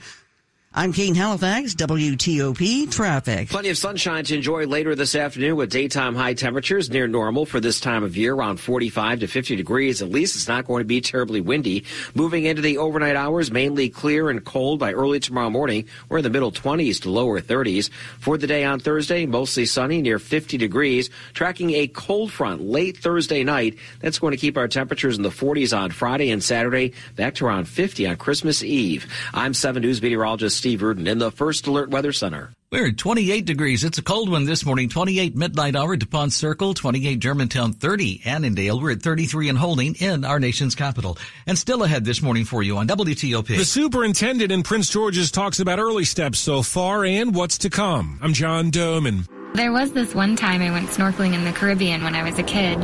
I'm 0.78 0.92
Kane 0.92 1.14
Halifax, 1.14 1.74
WTOP 1.74 2.90
Traffic. 2.90 3.48
Plenty 3.48 3.70
of 3.70 3.78
sunshine 3.78 4.24
to 4.24 4.34
enjoy 4.34 4.66
later 4.66 4.94
this 4.94 5.14
afternoon 5.14 5.56
with 5.56 5.70
daytime 5.70 6.14
high 6.14 6.34
temperatures 6.34 6.90
near 6.90 7.08
normal 7.08 7.46
for 7.46 7.60
this 7.60 7.80
time 7.80 8.04
of 8.04 8.14
year, 8.14 8.34
around 8.34 8.60
45 8.60 9.20
to 9.20 9.26
50 9.26 9.56
degrees. 9.56 10.02
At 10.02 10.10
least 10.10 10.36
it's 10.36 10.48
not 10.48 10.66
going 10.66 10.82
to 10.82 10.86
be 10.86 11.00
terribly 11.00 11.40
windy. 11.40 11.84
Moving 12.14 12.44
into 12.44 12.60
the 12.60 12.76
overnight 12.76 13.16
hours, 13.16 13.50
mainly 13.50 13.88
clear 13.88 14.28
and 14.28 14.44
cold 14.44 14.78
by 14.78 14.92
early 14.92 15.18
tomorrow 15.18 15.48
morning. 15.48 15.86
We're 16.10 16.18
in 16.18 16.24
the 16.24 16.28
middle 16.28 16.52
20s 16.52 17.00
to 17.04 17.10
lower 17.10 17.40
30s. 17.40 17.88
For 18.18 18.36
the 18.36 18.46
day 18.46 18.62
on 18.62 18.78
Thursday, 18.78 19.24
mostly 19.24 19.64
sunny 19.64 20.02
near 20.02 20.18
50 20.18 20.58
degrees. 20.58 21.08
Tracking 21.32 21.70
a 21.70 21.86
cold 21.86 22.30
front 22.30 22.60
late 22.60 22.98
Thursday 22.98 23.44
night. 23.44 23.78
That's 24.00 24.18
going 24.18 24.32
to 24.32 24.36
keep 24.36 24.58
our 24.58 24.68
temperatures 24.68 25.16
in 25.16 25.22
the 25.22 25.30
40s 25.30 25.74
on 25.74 25.90
Friday 25.90 26.28
and 26.28 26.44
Saturday, 26.44 26.92
back 27.14 27.36
to 27.36 27.46
around 27.46 27.66
50 27.66 28.06
on 28.08 28.16
Christmas 28.16 28.62
Eve. 28.62 29.10
I'm 29.32 29.54
7 29.54 29.80
News 29.80 30.02
meteorologist 30.02 30.65
Steve 30.66 30.82
Rudin 30.82 31.06
in 31.06 31.18
the 31.18 31.30
First 31.30 31.68
Alert 31.68 31.90
Weather 31.90 32.10
Center. 32.10 32.52
We're 32.72 32.88
at 32.88 32.98
28 32.98 33.44
degrees. 33.44 33.84
It's 33.84 33.98
a 33.98 34.02
cold 34.02 34.28
one 34.28 34.46
this 34.46 34.66
morning. 34.66 34.88
28 34.88 35.36
midnight 35.36 35.76
hour, 35.76 35.94
DuPont 35.94 36.32
Circle, 36.32 36.74
28 36.74 37.20
Germantown, 37.20 37.72
30 37.72 38.22
Annandale. 38.24 38.80
We're 38.80 38.90
at 38.90 39.00
33 39.00 39.50
and 39.50 39.56
holding 39.56 39.94
in 39.94 40.24
our 40.24 40.40
nation's 40.40 40.74
capital. 40.74 41.18
And 41.46 41.56
still 41.56 41.84
ahead 41.84 42.04
this 42.04 42.20
morning 42.20 42.44
for 42.44 42.64
you 42.64 42.78
on 42.78 42.88
WTOP. 42.88 43.46
The 43.46 43.64
superintendent 43.64 44.50
in 44.50 44.64
Prince 44.64 44.90
George's 44.90 45.30
talks 45.30 45.60
about 45.60 45.78
early 45.78 46.04
steps 46.04 46.40
so 46.40 46.64
far 46.64 47.04
and 47.04 47.32
what's 47.32 47.58
to 47.58 47.70
come. 47.70 48.18
I'm 48.20 48.32
John 48.32 48.72
Domen. 48.72 49.24
There 49.54 49.70
was 49.70 49.92
this 49.92 50.16
one 50.16 50.34
time 50.34 50.62
I 50.62 50.72
went 50.72 50.88
snorkeling 50.88 51.34
in 51.34 51.44
the 51.44 51.52
Caribbean 51.52 52.02
when 52.02 52.16
I 52.16 52.24
was 52.24 52.40
a 52.40 52.42
kid. 52.42 52.78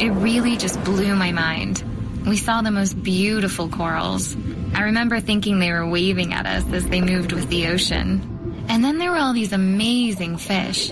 It 0.00 0.12
really 0.12 0.56
just 0.56 0.82
blew 0.82 1.14
my 1.14 1.30
mind. 1.30 1.84
We 2.26 2.38
saw 2.38 2.62
the 2.62 2.70
most 2.70 3.02
beautiful 3.02 3.68
corals. 3.68 4.34
I 4.74 4.82
remember 4.82 5.20
thinking 5.20 5.58
they 5.58 5.72
were 5.72 5.88
waving 5.88 6.32
at 6.32 6.46
us 6.46 6.64
as 6.72 6.86
they 6.88 7.00
moved 7.00 7.32
with 7.32 7.48
the 7.48 7.68
ocean. 7.68 8.64
And 8.68 8.82
then 8.82 8.98
there 8.98 9.10
were 9.10 9.18
all 9.18 9.32
these 9.32 9.52
amazing 9.52 10.38
fish. 10.38 10.90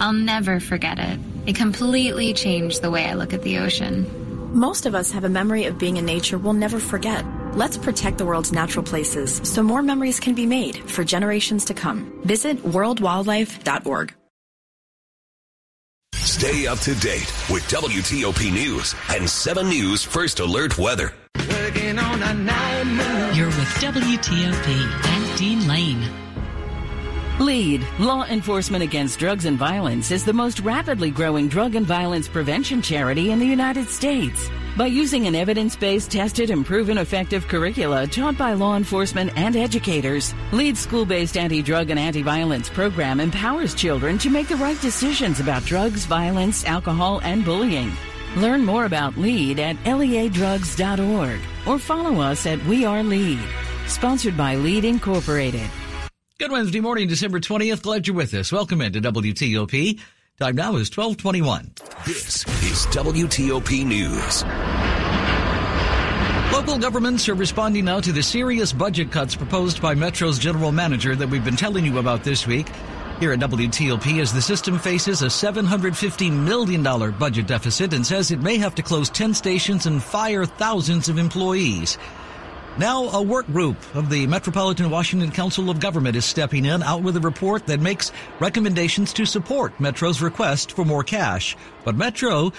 I'll 0.00 0.12
never 0.12 0.60
forget 0.60 0.98
it. 0.98 1.18
It 1.46 1.56
completely 1.56 2.34
changed 2.34 2.82
the 2.82 2.90
way 2.90 3.06
I 3.06 3.14
look 3.14 3.32
at 3.32 3.42
the 3.42 3.58
ocean. 3.58 4.06
Most 4.52 4.86
of 4.86 4.94
us 4.94 5.10
have 5.12 5.24
a 5.24 5.28
memory 5.28 5.64
of 5.64 5.78
being 5.78 5.96
in 5.96 6.04
nature 6.04 6.36
we'll 6.36 6.52
never 6.52 6.78
forget. 6.78 7.24
Let's 7.54 7.78
protect 7.78 8.18
the 8.18 8.26
world's 8.26 8.52
natural 8.52 8.84
places 8.84 9.40
so 9.44 9.62
more 9.62 9.82
memories 9.82 10.20
can 10.20 10.34
be 10.34 10.46
made 10.46 10.76
for 10.76 11.04
generations 11.04 11.64
to 11.66 11.74
come. 11.74 12.20
Visit 12.24 12.58
worldwildlife.org. 12.62 14.14
Stay 16.14 16.66
up 16.66 16.78
to 16.80 16.94
date 16.96 17.32
with 17.50 17.62
WTOP 17.68 18.52
News 18.52 18.94
and 19.10 19.28
7 19.28 19.68
News 19.68 20.02
First 20.02 20.40
Alert 20.40 20.76
Weather. 20.76 21.12
You're 23.34 23.46
with 23.46 23.68
WTOP 23.80 24.68
and 25.06 25.38
Dean 25.38 25.66
Lane. 25.66 26.10
LEAD, 27.40 27.84
Law 27.98 28.24
Enforcement 28.24 28.82
Against 28.82 29.18
Drugs 29.18 29.46
and 29.46 29.58
Violence, 29.58 30.10
is 30.10 30.24
the 30.24 30.32
most 30.32 30.60
rapidly 30.60 31.10
growing 31.10 31.48
drug 31.48 31.74
and 31.74 31.86
violence 31.86 32.28
prevention 32.28 32.82
charity 32.82 33.30
in 33.30 33.38
the 33.38 33.46
United 33.46 33.88
States. 33.88 34.50
By 34.76 34.86
using 34.86 35.26
an 35.26 35.34
evidence 35.34 35.76
based, 35.76 36.10
tested, 36.10 36.50
and 36.50 36.64
proven 36.64 36.98
effective 36.98 37.48
curricula 37.48 38.06
taught 38.06 38.38
by 38.38 38.52
law 38.52 38.76
enforcement 38.76 39.32
and 39.36 39.56
educators, 39.56 40.34
LEAD's 40.52 40.80
school 40.80 41.04
based 41.04 41.36
anti 41.36 41.62
drug 41.62 41.90
and 41.90 41.98
anti 41.98 42.22
violence 42.22 42.68
program 42.68 43.18
empowers 43.18 43.74
children 43.74 44.18
to 44.18 44.30
make 44.30 44.48
the 44.48 44.56
right 44.56 44.80
decisions 44.80 45.40
about 45.40 45.64
drugs, 45.64 46.04
violence, 46.06 46.64
alcohol, 46.64 47.20
and 47.22 47.44
bullying. 47.44 47.92
Learn 48.36 48.64
more 48.64 48.86
about 48.86 49.16
LEAD 49.18 49.58
at 49.58 49.76
leadrugs.org 49.84 51.40
or 51.66 51.78
follow 51.78 52.20
us 52.20 52.46
at 52.46 52.64
We 52.64 52.84
Are 52.84 53.02
LEAD. 53.02 53.40
Sponsored 53.86 54.36
by 54.36 54.56
LEAD 54.56 54.86
Incorporated. 54.86 55.68
Good 56.38 56.50
Wednesday 56.50 56.80
morning, 56.80 57.08
December 57.08 57.40
20th. 57.40 57.82
Glad 57.82 58.06
you're 58.06 58.16
with 58.16 58.32
us. 58.34 58.50
Welcome 58.50 58.80
into 58.80 59.00
WTOP. 59.00 60.00
Time 60.40 60.56
now 60.56 60.76
is 60.76 60.90
1221. 60.90 61.72
This 62.06 62.46
is 62.64 62.86
WTOP 62.86 63.84
News. 63.84 64.42
Local 66.52 66.78
governments 66.78 67.28
are 67.28 67.34
responding 67.34 67.84
now 67.84 68.00
to 68.00 68.12
the 68.12 68.22
serious 68.22 68.72
budget 68.72 69.12
cuts 69.12 69.36
proposed 69.36 69.82
by 69.82 69.94
Metro's 69.94 70.38
general 70.38 70.72
manager 70.72 71.14
that 71.14 71.28
we've 71.28 71.44
been 71.44 71.56
telling 71.56 71.84
you 71.84 71.98
about 71.98 72.24
this 72.24 72.46
week. 72.46 72.68
Here 73.22 73.32
at 73.32 73.38
WTOP, 73.38 74.20
as 74.20 74.32
the 74.32 74.42
system 74.42 74.80
faces 74.80 75.22
a 75.22 75.26
$750 75.26 76.32
million 76.32 76.82
budget 76.82 77.46
deficit 77.46 77.92
and 77.92 78.04
says 78.04 78.32
it 78.32 78.40
may 78.40 78.56
have 78.56 78.74
to 78.74 78.82
close 78.82 79.08
10 79.10 79.32
stations 79.32 79.86
and 79.86 80.02
fire 80.02 80.44
thousands 80.44 81.08
of 81.08 81.18
employees. 81.18 81.98
Now, 82.78 83.04
a 83.10 83.22
work 83.22 83.46
group 83.46 83.76
of 83.94 84.10
the 84.10 84.26
Metropolitan 84.26 84.90
Washington 84.90 85.30
Council 85.30 85.70
of 85.70 85.78
Government 85.78 86.16
is 86.16 86.24
stepping 86.24 86.64
in 86.64 86.82
out 86.82 87.04
with 87.04 87.16
a 87.16 87.20
report 87.20 87.68
that 87.68 87.78
makes 87.78 88.10
recommendations 88.40 89.12
to 89.12 89.24
support 89.24 89.78
Metro's 89.78 90.20
request 90.20 90.72
for 90.72 90.84
more 90.84 91.04
cash. 91.04 91.56
But 91.84 91.94
Metro 91.94 92.52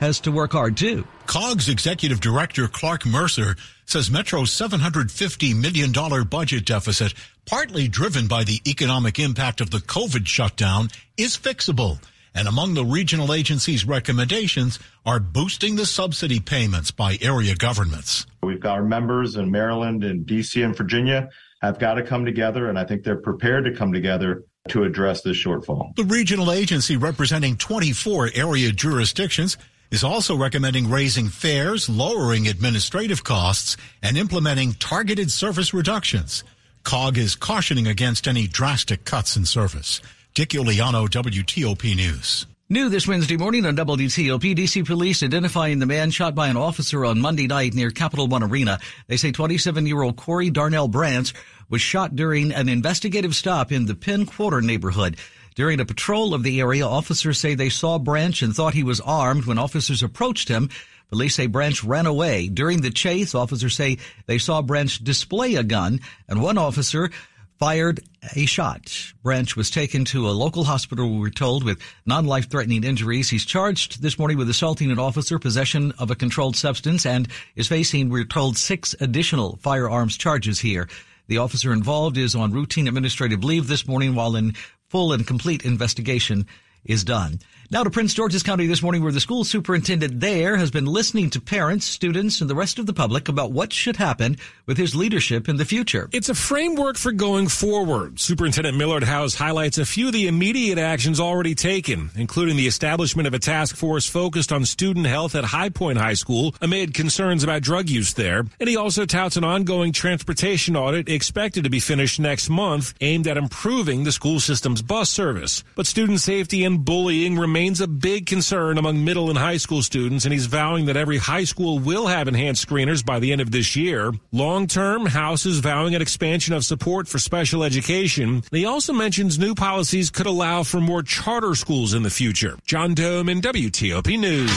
has 0.00 0.18
to 0.22 0.32
work 0.32 0.50
hard 0.50 0.76
too. 0.76 1.06
COGS 1.26 1.68
Executive 1.68 2.18
Director 2.18 2.66
Clark 2.66 3.06
Mercer 3.06 3.54
says 3.90 4.10
Metro's 4.10 4.50
$750 4.50 5.54
million 5.60 6.24
budget 6.24 6.64
deficit, 6.64 7.12
partly 7.44 7.88
driven 7.88 8.28
by 8.28 8.44
the 8.44 8.60
economic 8.66 9.18
impact 9.18 9.60
of 9.60 9.70
the 9.70 9.78
COVID 9.78 10.26
shutdown, 10.26 10.88
is 11.16 11.36
fixable. 11.36 11.98
And 12.32 12.46
among 12.46 12.74
the 12.74 12.84
regional 12.84 13.32
agency's 13.32 13.84
recommendations 13.84 14.78
are 15.04 15.18
boosting 15.18 15.74
the 15.74 15.86
subsidy 15.86 16.38
payments 16.38 16.92
by 16.92 17.18
area 17.20 17.56
governments. 17.56 18.26
We've 18.42 18.60
got 18.60 18.78
our 18.78 18.84
members 18.84 19.34
in 19.34 19.50
Maryland 19.50 20.04
and 20.04 20.24
DC 20.24 20.64
and 20.64 20.76
Virginia 20.76 21.28
have 21.60 21.80
got 21.80 21.94
to 21.94 22.04
come 22.04 22.24
together, 22.24 22.68
and 22.68 22.78
I 22.78 22.84
think 22.84 23.02
they're 23.02 23.16
prepared 23.16 23.64
to 23.64 23.74
come 23.74 23.92
together 23.92 24.44
to 24.68 24.84
address 24.84 25.22
this 25.22 25.36
shortfall. 25.36 25.94
The 25.96 26.04
regional 26.04 26.52
agency 26.52 26.96
representing 26.96 27.56
24 27.56 28.30
area 28.34 28.70
jurisdictions 28.70 29.58
is 29.90 30.04
also 30.04 30.36
recommending 30.36 30.88
raising 30.88 31.28
fares, 31.28 31.88
lowering 31.88 32.46
administrative 32.46 33.24
costs, 33.24 33.76
and 34.02 34.16
implementing 34.16 34.72
targeted 34.74 35.30
service 35.30 35.74
reductions. 35.74 36.44
COG 36.84 37.18
is 37.18 37.34
cautioning 37.34 37.86
against 37.86 38.26
any 38.26 38.46
drastic 38.46 39.04
cuts 39.04 39.36
in 39.36 39.44
service. 39.44 40.00
Dick 40.34 40.50
Uliano, 40.50 41.08
WTOP 41.08 41.96
News. 41.96 42.46
New 42.72 42.88
this 42.88 43.08
Wednesday 43.08 43.36
morning 43.36 43.66
on 43.66 43.74
WTOP, 43.74 44.54
DC 44.54 44.86
police 44.86 45.24
identifying 45.24 45.80
the 45.80 45.86
man 45.86 46.12
shot 46.12 46.36
by 46.36 46.46
an 46.46 46.56
officer 46.56 47.04
on 47.04 47.20
Monday 47.20 47.48
night 47.48 47.74
near 47.74 47.90
Capital 47.90 48.28
One 48.28 48.44
Arena. 48.44 48.78
They 49.08 49.16
say 49.16 49.32
27-year-old 49.32 50.16
Corey 50.16 50.50
Darnell 50.50 50.86
Branch 50.86 51.34
was 51.68 51.82
shot 51.82 52.14
during 52.14 52.52
an 52.52 52.68
investigative 52.68 53.34
stop 53.34 53.72
in 53.72 53.86
the 53.86 53.96
Penn 53.96 54.24
Quarter 54.24 54.60
neighborhood. 54.60 55.16
During 55.60 55.78
a 55.78 55.84
patrol 55.84 56.32
of 56.32 56.42
the 56.42 56.58
area, 56.58 56.86
officers 56.86 57.38
say 57.38 57.54
they 57.54 57.68
saw 57.68 57.98
Branch 57.98 58.40
and 58.40 58.56
thought 58.56 58.72
he 58.72 58.82
was 58.82 58.98
armed 59.02 59.44
when 59.44 59.58
officers 59.58 60.02
approached 60.02 60.48
him. 60.48 60.70
Police 61.10 61.34
say 61.34 61.48
Branch 61.48 61.84
ran 61.84 62.06
away. 62.06 62.48
During 62.48 62.80
the 62.80 62.88
chase, 62.88 63.34
officers 63.34 63.76
say 63.76 63.98
they 64.24 64.38
saw 64.38 64.62
Branch 64.62 65.04
display 65.04 65.56
a 65.56 65.62
gun, 65.62 66.00
and 66.30 66.40
one 66.40 66.56
officer 66.56 67.10
fired 67.58 68.00
a 68.34 68.46
shot. 68.46 69.12
Branch 69.22 69.54
was 69.54 69.68
taken 69.70 70.06
to 70.06 70.30
a 70.30 70.32
local 70.32 70.64
hospital, 70.64 71.10
we 71.10 71.18
were 71.18 71.28
told, 71.28 71.62
with 71.62 71.78
non-life 72.06 72.48
threatening 72.48 72.82
injuries. 72.82 73.28
He's 73.28 73.44
charged 73.44 74.00
this 74.00 74.18
morning 74.18 74.38
with 74.38 74.48
assaulting 74.48 74.90
an 74.90 74.98
officer, 74.98 75.38
possession 75.38 75.92
of 75.98 76.10
a 76.10 76.16
controlled 76.16 76.56
substance, 76.56 77.04
and 77.04 77.28
is 77.54 77.68
facing, 77.68 78.08
we're 78.08 78.24
told, 78.24 78.56
six 78.56 78.94
additional 78.98 79.58
firearms 79.60 80.16
charges 80.16 80.58
here. 80.58 80.88
The 81.26 81.36
officer 81.36 81.70
involved 81.72 82.16
is 82.16 82.34
on 82.34 82.50
routine 82.50 82.88
administrative 82.88 83.44
leave 83.44 83.68
this 83.68 83.86
morning 83.86 84.14
while 84.14 84.34
in 84.36 84.54
full 84.90 85.12
and 85.12 85.24
complete 85.24 85.64
investigation 85.64 86.46
is 86.84 87.04
done. 87.04 87.40
Now 87.72 87.84
to 87.84 87.90
Prince 87.90 88.14
George's 88.14 88.42
County 88.42 88.66
this 88.66 88.82
morning 88.82 89.00
where 89.00 89.12
the 89.12 89.20
school 89.20 89.44
superintendent 89.44 90.18
there 90.18 90.56
has 90.56 90.72
been 90.72 90.86
listening 90.86 91.30
to 91.30 91.40
parents, 91.40 91.86
students, 91.86 92.40
and 92.40 92.50
the 92.50 92.54
rest 92.56 92.80
of 92.80 92.86
the 92.86 92.92
public 92.92 93.28
about 93.28 93.52
what 93.52 93.72
should 93.72 93.96
happen 93.96 94.38
with 94.66 94.76
his 94.76 94.96
leadership 94.96 95.48
in 95.48 95.56
the 95.56 95.64
future. 95.64 96.08
It's 96.10 96.28
a 96.28 96.34
framework 96.34 96.96
for 96.96 97.12
going 97.12 97.46
forward. 97.46 98.18
Superintendent 98.18 98.76
Millard 98.76 99.04
House 99.04 99.36
highlights 99.36 99.78
a 99.78 99.84
few 99.84 100.08
of 100.08 100.12
the 100.12 100.26
immediate 100.26 100.78
actions 100.78 101.20
already 101.20 101.54
taken, 101.54 102.10
including 102.16 102.56
the 102.56 102.66
establishment 102.66 103.28
of 103.28 103.34
a 103.34 103.38
task 103.38 103.76
force 103.76 104.04
focused 104.04 104.50
on 104.50 104.64
student 104.64 105.06
health 105.06 105.36
at 105.36 105.44
High 105.44 105.68
Point 105.68 105.98
High 105.98 106.14
School 106.14 106.56
amid 106.60 106.92
concerns 106.92 107.44
about 107.44 107.62
drug 107.62 107.88
use 107.88 108.14
there. 108.14 108.46
And 108.58 108.68
he 108.68 108.76
also 108.76 109.06
touts 109.06 109.36
an 109.36 109.44
ongoing 109.44 109.92
transportation 109.92 110.74
audit 110.74 111.08
expected 111.08 111.62
to 111.62 111.70
be 111.70 111.78
finished 111.78 112.18
next 112.18 112.50
month 112.50 112.94
aimed 113.00 113.28
at 113.28 113.36
improving 113.36 114.02
the 114.02 114.10
school 114.10 114.40
system's 114.40 114.82
bus 114.82 115.08
service. 115.08 115.62
But 115.76 115.86
student 115.86 116.20
safety 116.20 116.64
and 116.64 116.69
bullying 116.78 117.38
remains 117.38 117.80
a 117.80 117.86
big 117.86 118.26
concern 118.26 118.78
among 118.78 119.04
middle 119.04 119.28
and 119.28 119.38
high 119.38 119.56
school 119.56 119.82
students, 119.82 120.24
and 120.24 120.32
he's 120.32 120.46
vowing 120.46 120.86
that 120.86 120.96
every 120.96 121.18
high 121.18 121.44
school 121.44 121.78
will 121.78 122.06
have 122.06 122.28
enhanced 122.28 122.66
screeners 122.66 123.04
by 123.04 123.18
the 123.18 123.32
end 123.32 123.40
of 123.40 123.50
this 123.50 123.76
year. 123.76 124.12
Long 124.32 124.66
term, 124.66 125.06
House 125.06 125.46
is 125.46 125.58
vowing 125.60 125.94
an 125.94 126.02
expansion 126.02 126.54
of 126.54 126.64
support 126.64 127.08
for 127.08 127.18
special 127.18 127.62
education. 127.62 128.42
He 128.50 128.64
also 128.64 128.92
mentions 128.92 129.38
new 129.38 129.54
policies 129.54 130.10
could 130.10 130.26
allow 130.26 130.62
for 130.62 130.80
more 130.80 131.02
charter 131.02 131.54
schools 131.54 131.94
in 131.94 132.02
the 132.02 132.10
future. 132.10 132.56
John 132.64 132.94
Domen 132.94 133.40
WTOP 133.40 134.18
News. 134.18 134.50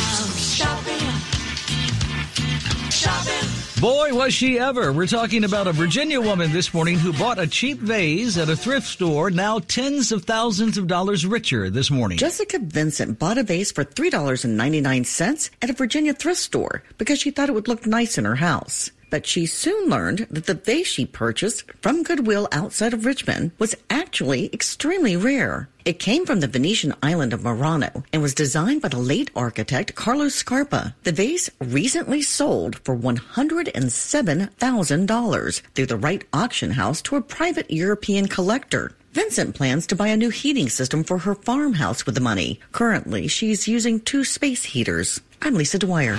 Oh, 3.06 3.43
Boy, 3.84 4.14
was 4.14 4.34
she 4.34 4.58
ever. 4.60 4.94
We're 4.94 5.08
talking 5.08 5.44
about 5.44 5.68
a 5.68 5.74
Virginia 5.74 6.22
woman 6.22 6.54
this 6.54 6.74
morning 6.74 6.98
who 6.98 7.12
bought 7.12 7.38
a 7.38 7.46
cheap 7.46 7.80
vase 7.80 8.38
at 8.38 8.48
a 8.48 8.56
thrift 8.56 8.88
store, 8.88 9.30
now 9.30 9.60
tens 9.60 10.14
of 10.14 10.24
thousands 10.24 10.78
of 10.78 10.88
dollars 10.88 11.26
richer 11.26 11.70
this 11.70 11.92
morning. 11.92 12.18
Jessica 12.18 12.60
Vincent 12.60 13.20
bought 13.20 13.38
a 13.38 13.44
vase 13.44 13.74
for 13.74 13.84
$3.99 13.84 15.50
at 15.62 15.70
a 15.70 15.74
Virginia 15.74 16.14
thrift 16.14 16.40
store 16.40 16.82
because 16.98 17.20
she 17.20 17.32
thought 17.32 17.50
it 17.50 17.52
would 17.52 17.68
look 17.68 17.86
nice 17.86 18.18
in 18.18 18.24
her 18.24 18.36
house 18.36 18.90
but 19.14 19.28
she 19.28 19.46
soon 19.46 19.92
learned 19.92 20.26
that 20.32 20.48
the 20.48 20.56
vase 20.56 20.88
she 20.88 21.06
purchased 21.06 21.72
from 21.84 22.02
Goodwill 22.02 22.48
outside 22.52 22.96
of 22.96 23.06
Richmond 23.06 23.52
was 23.60 23.76
actually 23.88 24.50
extremely 24.52 25.16
rare. 25.16 25.70
It 25.86 26.00
came 26.00 26.26
from 26.26 26.40
the 26.40 26.48
Venetian 26.48 26.96
island 27.04 27.32
of 27.32 27.44
Murano 27.44 28.04
and 28.12 28.24
was 28.24 28.34
designed 28.34 28.82
by 28.82 28.88
the 28.88 28.98
late 28.98 29.30
architect 29.36 29.94
Carlos 29.94 30.34
Scarpa. 30.34 30.96
The 31.04 31.12
vase 31.12 31.52
recently 31.60 32.24
sold 32.24 32.78
for 32.78 32.98
$107,000 32.98 35.62
through 35.76 35.86
the 35.86 35.98
Wright 35.98 36.24
auction 36.34 36.72
house 36.72 37.00
to 37.04 37.16
a 37.16 37.22
private 37.22 37.70
European 37.70 38.28
collector. 38.28 38.94
Vincent 39.12 39.54
plans 39.54 39.86
to 39.86 39.96
buy 39.96 40.08
a 40.08 40.18
new 40.18 40.32
heating 40.32 40.70
system 40.70 41.04
for 41.04 41.20
her 41.20 41.36
farmhouse 41.36 42.08
with 42.08 42.16
the 42.16 42.22
money. 42.22 42.60
Currently, 42.72 43.28
she's 43.28 43.68
using 43.68 44.00
two 44.00 44.24
space 44.24 44.64
heaters. 44.64 45.22
I'm 45.40 45.54
Lisa 45.54 45.78
Dwyer. 45.78 46.18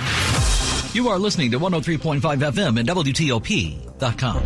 You 0.95 1.09
are 1.09 1.19
listening 1.19 1.51
to 1.51 1.59
103.5 1.59 2.21
FM 2.21 2.79
and 2.79 2.87
WTOP.com. 2.87 4.45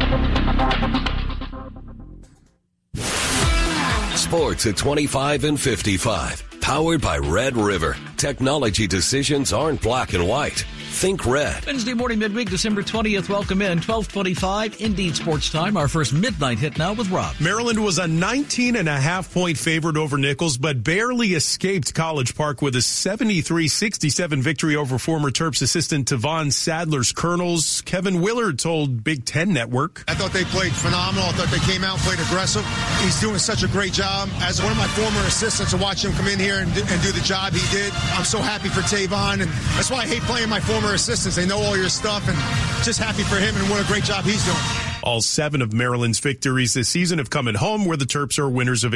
Sports 4.18 4.66
at 4.66 4.76
25 4.76 5.44
and 5.44 5.60
55. 5.60 6.44
Powered 6.60 7.02
by 7.02 7.20
Red 7.20 7.56
River. 7.56 7.96
Technology 8.18 8.88
decisions 8.88 9.54
aren't 9.54 9.80
black 9.84 10.14
and 10.14 10.28
white. 10.28 10.66
Think 10.92 11.26
Red. 11.26 11.66
Wednesday 11.66 11.94
morning, 11.94 12.20
midweek, 12.20 12.50
December 12.50 12.82
20th. 12.84 13.30
Welcome 13.30 13.62
in. 13.62 13.78
1225, 13.78 14.82
Indeed 14.82 15.16
Sports 15.16 15.50
Time. 15.50 15.78
Our 15.78 15.88
first 15.88 16.12
midnight 16.12 16.60
hit 16.60 16.78
now 16.78 16.92
with 16.94 17.10
Rob. 17.10 17.36
Maryland 17.40 17.82
was 17.82 18.00
a 18.00 18.08
19 18.08 18.76
and 18.76 18.90
a 18.90 19.00
half 19.00 19.34
point 19.34 19.58
favorite 19.58 19.96
over 19.96 20.18
Nicholls, 20.18 20.58
but 20.58 20.84
barely 20.84 21.30
escaped 21.36 21.94
College 21.94 22.36
Park 22.36 22.62
with 22.62 22.76
a 22.76 22.80
73-67 22.80 24.42
victory 24.42 24.76
over 24.76 24.98
former 24.98 25.32
Terps 25.32 25.62
assistant 25.62 26.10
Tevon 26.10 26.52
Saddler's 26.52 27.14
Colonels. 27.14 27.82
Kevin 27.82 28.20
Willard 28.20 28.60
told 28.60 29.04
Big 29.04 29.24
Ten 29.24 29.54
Network. 29.54 30.04
I 30.10 30.16
thought 30.16 30.34
they 30.34 30.44
played 30.46 30.74
phenomenal. 30.74 31.30
I 31.30 31.32
thought 31.32 31.48
they 31.48 31.66
came 31.72 31.86
out 31.86 31.94
and 31.94 32.02
played 32.02 32.20
aggressive. 32.20 32.66
He's 33.02 33.20
doing 33.22 33.38
such 33.38 33.64
a 33.64 33.68
great 33.68 33.94
job. 33.94 34.28
As 34.42 34.62
one 34.62 34.72
of 34.72 34.78
my 34.78 34.88
former 34.88 35.22
assistants 35.28 35.72
to 35.72 35.78
watch 35.78 36.04
him 36.04 36.12
come 36.14 36.28
in 36.28 36.40
here 36.40 36.58
and, 36.58 36.70
and 36.70 37.02
do 37.02 37.12
the 37.14 37.24
job 37.24 37.54
he 37.54 37.76
did, 37.76 37.94
I'm 38.18 38.26
so 38.26 38.40
happy 38.40 38.68
for 38.68 38.82
Tevon. 38.82 39.42
And 39.42 39.50
that's 39.78 39.90
why 39.90 40.00
I 40.00 40.08
hate 40.08 40.24
playing 40.24 40.50
my 40.50 40.60
former 40.80 40.96
assistants. 40.96 41.36
They 41.36 41.46
know 41.46 41.60
all 41.60 41.76
your 41.76 41.90
stuff 41.90 42.28
and 42.28 42.38
just 42.86 43.00
happy 43.00 43.24
for 43.24 43.36
him 43.36 43.56
and 43.56 43.70
what 43.70 43.84
a 43.84 43.88
great 43.88 44.04
job 44.04 44.24
he's 44.24 44.44
doing. 44.46 44.58
All 45.04 45.22
seven 45.22 45.62
of 45.62 45.74
Maryland's 45.74 46.20
victories 46.20 46.74
this 46.74 46.88
season 46.88 47.18
have 47.18 47.30
come 47.30 47.48
at 47.48 47.56
home 47.56 47.86
where 47.86 47.98
the 47.98 48.06
Terps 48.06 48.40
are 48.40 48.50
winners 48.50 48.84
of 48.84 48.88